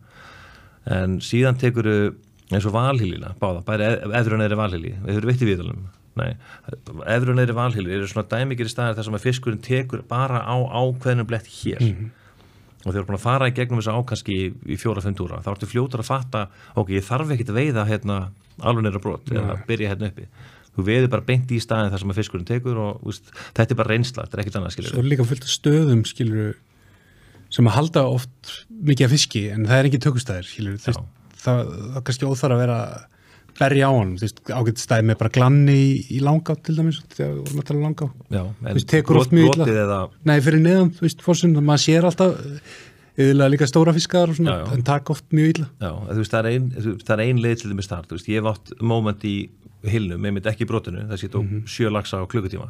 [0.98, 5.50] En síðan tekur eins og valhýlina, báða, bæri eðrun eðri valhýli, við höfum veitt í
[5.52, 10.40] viðalum eðrun eðri valhýli eru svona dæmikir í staðar þar sem að fiskurinn tekur bara
[10.42, 11.84] á ákveðnum blett hér
[12.88, 15.50] og þeir eru búin að fara í gegnum þessu ákanski í, í fjóra-fimm túra, þá
[15.52, 18.20] ertu fljótur að fatta ok, ég þarf ekkit að veiða hérna
[18.58, 20.26] alveg neira brot, eða byrja hérna uppi.
[20.78, 23.78] Þú veiður bara beint í staðin þar sem að fiskurinn tekur og úst, þetta er
[23.80, 26.52] bara reynsla, þetta er ekkit annað skilur Svo er líka fullt af stöðum, skilur,
[27.54, 30.76] sem að halda oft mikið af fiski, en það er ekki tökustæðir, skilur.
[30.78, 31.00] Veist,
[31.42, 32.78] það, það er kannski óþar að vera
[33.58, 37.00] berja á hann, þú veist, ágætt stæði með bara glanni í, í langá til dæmis,
[37.14, 38.08] þegar við vorum að tala um langá.
[38.30, 39.66] Já, Þú veist, tekur oft mjög illa.
[39.84, 39.98] eða,
[40.30, 42.38] Nei, fyrir neðan, þú veist, fórsum, maður sér alltaf
[43.18, 44.74] yfirlega líka stóra fiskar og svona, Já, já.
[44.78, 45.66] en taka oft mjög illa.
[45.82, 46.68] Já, þú veist, það er ein,
[47.02, 49.34] það er ein leið til þeim start, þú veist, ég hef átt moment í
[49.88, 51.64] hilnum, ég myndi ekki í brotinu, þess að ég tók Mhm.
[51.66, 52.68] sjö lagsa á klukkutíma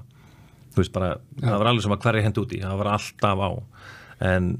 [0.73, 3.51] þú veist, bara, það var alveg sem að hverja hendi úti það var alltaf á
[4.21, 4.59] en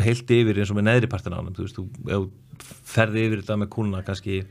[0.00, 2.30] heilt yfir eins og með neðri partin á hann þú veist, þú,
[2.84, 4.42] ferði yfir þetta með kúnuna kannski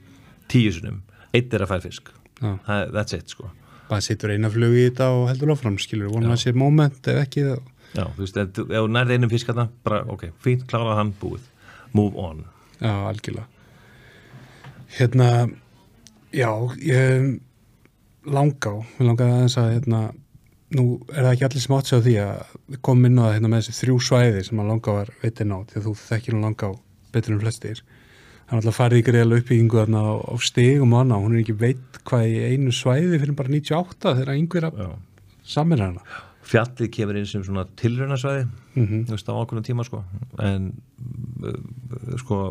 [0.52, 1.02] tíu sinum
[1.34, 2.12] eitt er að færa fisk.
[2.42, 3.50] Það- that's it sko.
[3.90, 7.26] Bara sittur eina flug í þetta og heldur áfram skilur, vona að sé moment ef
[7.28, 7.60] ekki þá
[7.92, 11.42] Já, þú veist, ef þú nærði einum fisk þarna, bara ok, fínt, klára hann, búið.
[11.94, 12.46] Move on.
[12.80, 13.48] Já, algjörlega.
[14.98, 15.28] Hérna
[16.32, 16.48] Já,
[16.80, 17.40] ég
[18.32, 20.00] langá, við langaði aðeins að hérna,
[20.72, 23.50] nú er það ekki allir smátt sér á því að komum inn á það hérna
[23.52, 26.44] með þessi þrjú svæði sem að langá var veitin á því að þú þekkir nú
[26.46, 26.70] langá
[27.12, 27.82] betur en flestir
[28.52, 32.02] er alltaf farið í greiðlega uppbyggingu á, á stigum og annað, hún er ekki veit
[32.08, 34.90] hvað í einu svæði fyrir bara 98 þegar einhver að Já.
[35.56, 36.20] samir hana
[36.52, 40.02] Fjallið kemur inn sem svona tilraunasvæði mm þú veist, á ákveðnum tíma sko
[40.42, 40.72] en
[41.46, 42.42] uh, sko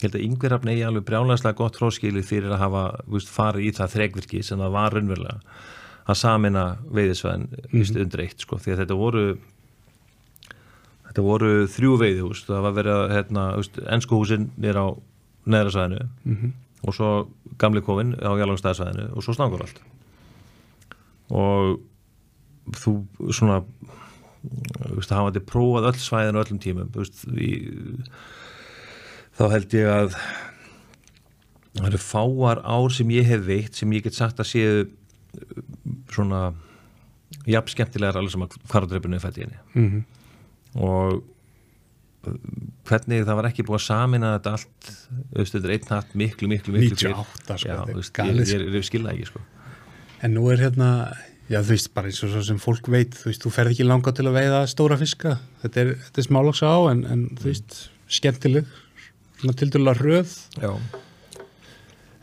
[0.00, 3.72] ég held að yngverjafn eigi alveg brjálæslega gott fróskilið fyrir að hafa veist, farið í
[3.76, 5.40] það þregvirki sem það var raunverulega
[6.10, 8.02] að samina veiðisvæðin mm -hmm.
[8.04, 9.24] undir eitt sko því að þetta voru
[11.10, 13.44] þetta voru þrjú veiðihús það var verið að hérna,
[13.96, 14.86] enskuhúsin er á
[15.50, 16.52] neðra svæðinu Mhm.
[16.86, 17.10] og svo
[17.58, 19.80] gamli kofin á Jálangstæðsvæðinu og svo stangur allt
[21.30, 21.80] og
[22.72, 22.92] þú
[23.34, 23.60] svona
[25.10, 27.50] hafa þetta prófað öll svæðin á öllum tímum veist, í,
[29.36, 30.14] þá held ég að
[31.76, 34.88] það eru fáar ár sem ég hef veitt sem ég get sagt að séu
[36.10, 36.52] svona
[37.46, 40.02] jafn skemmtilegar alveg sem að hvarðreipinu er fætt í henni -hmm.
[40.76, 42.36] Og uh,
[42.88, 44.92] hvernig það var ekki búið að samina þetta allt
[45.36, 47.16] auðvitað einn hatt miklu, miklu, miklu fyrr.
[47.16, 49.42] 98 sko, Já, þetta ég, ég, ég skilða ekki sko.
[50.20, 50.90] En nú er hérna,
[51.48, 53.86] já þú veist, bara eins og svo sem fólk veit, þú veist, þú ferð ekki
[53.88, 57.48] langa til að veiða stóra fiska, þetta er, þetta er smálags á en, en þú
[57.48, 57.78] veist,
[58.10, 58.68] skemmtileg,
[59.40, 60.74] svona tildurlega röð, Já.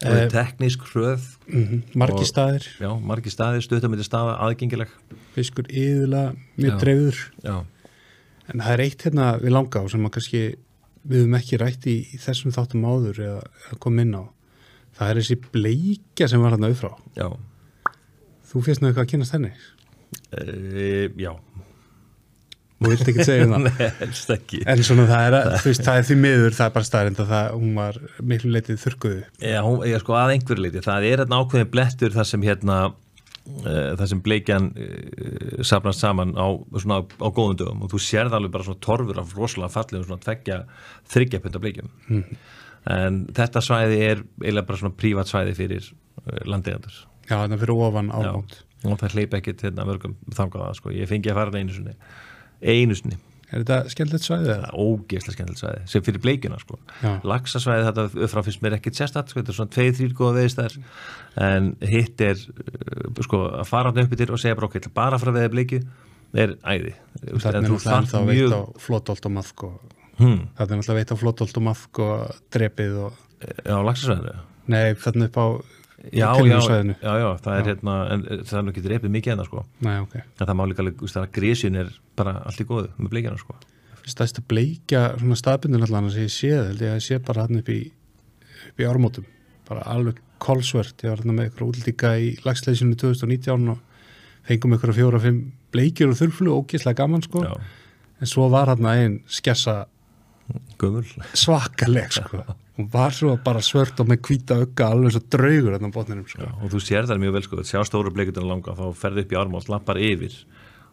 [0.06, 1.24] Eh, teknísk hröð.
[1.50, 4.92] Mm margi Og- staðir, já, margir staðir, stuttamöndi staða, aðgengileg.
[5.34, 6.78] Fiskur yðurlega mjög Já.
[6.84, 7.56] dreifður, já,
[8.52, 10.42] en það er eitt hérna við langa á sem að kannski
[11.08, 14.24] við höfum ekki rætt í, í þessum þáttum áður eða, eða kom inn á,
[14.98, 17.30] það er þessi bleikja sem var hérna auðfrá, já.
[18.48, 19.54] Þú fyrst nú eitthvað að kynast henni,
[20.32, 21.32] e, já,
[22.78, 23.66] þú vilt ekki segja um það.
[23.68, 24.62] Nei, helst ekki.
[24.70, 27.34] En svona það er, þú veist, það er því miður, það er bara staðrind að
[27.34, 28.00] það, hún var
[28.32, 29.26] miklu leitið þurrkuðu.
[29.42, 29.60] Já,
[30.04, 32.80] sko, að einhverju leiti, það er hérna ákveðin blettur þar sem hérna
[33.48, 37.84] uh, þar sem bleikjan uh, safnast saman á, svona, á, góðum dögum.
[37.86, 40.62] Og þú sérð alveg bara svona torfur af rosalega fallið svona tveggja
[41.14, 41.92] þryggja punda bleikjum.
[42.88, 47.82] En þetta svæði er eiginlega bara svona prívat svæði fyrir uh, landegandur Já, þannig fyrir
[47.84, 48.62] ofan ámót.
[48.88, 51.76] og það hleypa ekkit hérna mörgum þangað að sko, ég fengi að fara það einu
[51.76, 51.96] sinni.
[52.64, 53.18] Einu sinni,
[53.48, 56.80] Er þetta skemmtilegt svæðið það er ógeðslega skemmtilegt svæði sem fyrir bleikjuna sko.
[57.00, 57.12] Já.
[57.32, 60.76] laxasvæði þetta uppfram finnst mér ekkit sérstætt sko, þetta er svona tveið, þrýr góða veðistæðar
[61.48, 64.84] en hitt er uh, sko, að fara hann upp yfir og segja bara ok, ég
[64.84, 65.80] ætla bara að veða bleikju.
[66.36, 66.92] Er æði.
[67.24, 69.78] Það er en þú náttúrulega veitt á flótolt og maðk og
[70.20, 73.22] hmm, það er náttúrulega veitt á flótolt og maðk og drepið og,
[73.64, 74.34] já, laxasvæðinu?
[74.76, 75.48] Nei, þarna upp á
[76.14, 76.60] já, já,
[77.02, 79.64] já, já, það er hérna en eh, það er nú ekki drepið mikið hérna sko
[79.86, 80.16] Nei, ok.
[80.22, 81.90] en það má líka þú veist, það er grísin er
[82.20, 83.58] bara allt í góðu með bleikjana sko
[84.08, 87.60] Stærsta bleikja, svona staðbundin allan sem ég séð, held ég að ég sé bara hann
[87.60, 87.80] upp í,
[88.70, 89.26] upp í ármótum.
[89.68, 91.04] Bara alveg kolsvört.
[91.04, 93.82] Ég var hérna með ykkur útlíka í lagsleysinu 2019 og
[94.48, 95.42] fengum ykkur fjóra, fimm
[95.76, 97.44] bleikjur og þurflu, ógislega gaman sko.
[97.44, 97.52] já,
[98.22, 99.76] En svo var hann einn skessa
[100.80, 101.04] gömul
[101.36, 102.46] svakaleg sko.
[102.78, 106.28] Hún var svo bara svört og með hvíta ögga alveg svo draugur hérna á botninum
[106.30, 106.46] sko.
[106.46, 109.34] Já, og þú sér það mjög vel sko, sjá stóru bleikutina langa þá ferði upp
[109.34, 110.36] í ármáls, lappar yfir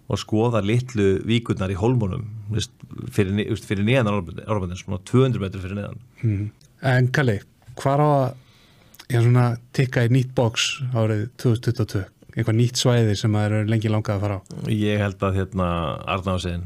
[0.08, 2.72] og skoða litlu víkurnar í hólmunum veist,
[3.12, 4.10] fyrir, fyrir neðan
[4.44, 6.50] árbændin, svona 200 metri fyrir neðan Mm.
[6.80, 7.34] En Kalli,
[7.76, 9.44] hvar á að ég svona
[9.76, 12.04] tikka í nýtt box árið 2022?
[12.34, 14.40] Eitthvað nýtt svæði sem það eru lengi langað að fara á?
[14.72, 15.68] ég held að hérna
[16.16, 16.64] Arnáðsinn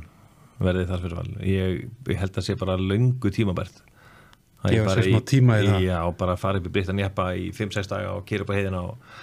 [0.62, 3.82] verði þar fyrir val ég, ég held að sé bara löngu tímabært
[4.74, 5.84] ég bara sér smá tíma í það.
[5.86, 8.56] já, og bara fara upp í Brittan Jeppa í 5-6 daga og kýra upp á
[8.58, 9.14] heiðina og,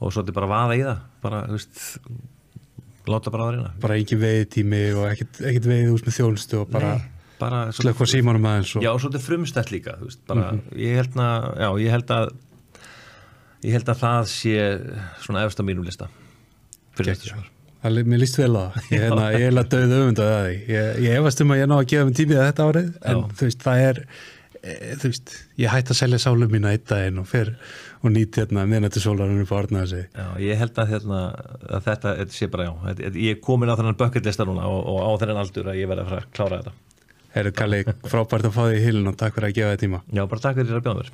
[0.00, 1.00] og svo þetta bara vaða í það.
[1.22, 1.80] Bara, þú veist
[3.10, 3.70] láta bara að reyna.
[3.82, 6.92] Bara ekki veiði tími og ekkit, ekkit veiði ús með þjónustu og bara
[7.40, 10.50] bara slökk á símanum aðeins og Já, og svo þetta er frumstætt líka veist, bara,
[10.76, 12.26] ég, held að, já, ég held að
[13.64, 14.56] ég held að það sé
[15.24, 16.10] svona efst á mínum lista
[16.98, 17.48] fyrir þetta svar
[17.80, 20.44] Það, li- mér líst vel á það, ég, hérna, ég er að döða öfundaði að
[20.50, 23.16] því, ég, ég efast um að ég ná að gefa mér tímið þetta árið, en
[23.16, 23.24] Já.
[23.40, 24.02] þú veist, það er
[24.60, 27.54] þú veist, ég hætti að selja sálu mína eitt daginn og fer
[28.04, 31.22] og nýtt hérna miðnættu sólarinn upp á Arnaðasi Já, ég held að, hérna,
[31.64, 32.74] að þetta, þetta sé bara já,
[33.08, 35.90] ég er komin á þennan bucket lista núna og, og á þennan aldur að ég
[35.90, 36.76] verði að fara að klára þetta.
[37.30, 40.02] Herru Kalli, frábært að fá því í hilin og takk fyrir að gefa þið tíma.
[40.10, 41.12] Já, bara takk fyrir að bjóða mér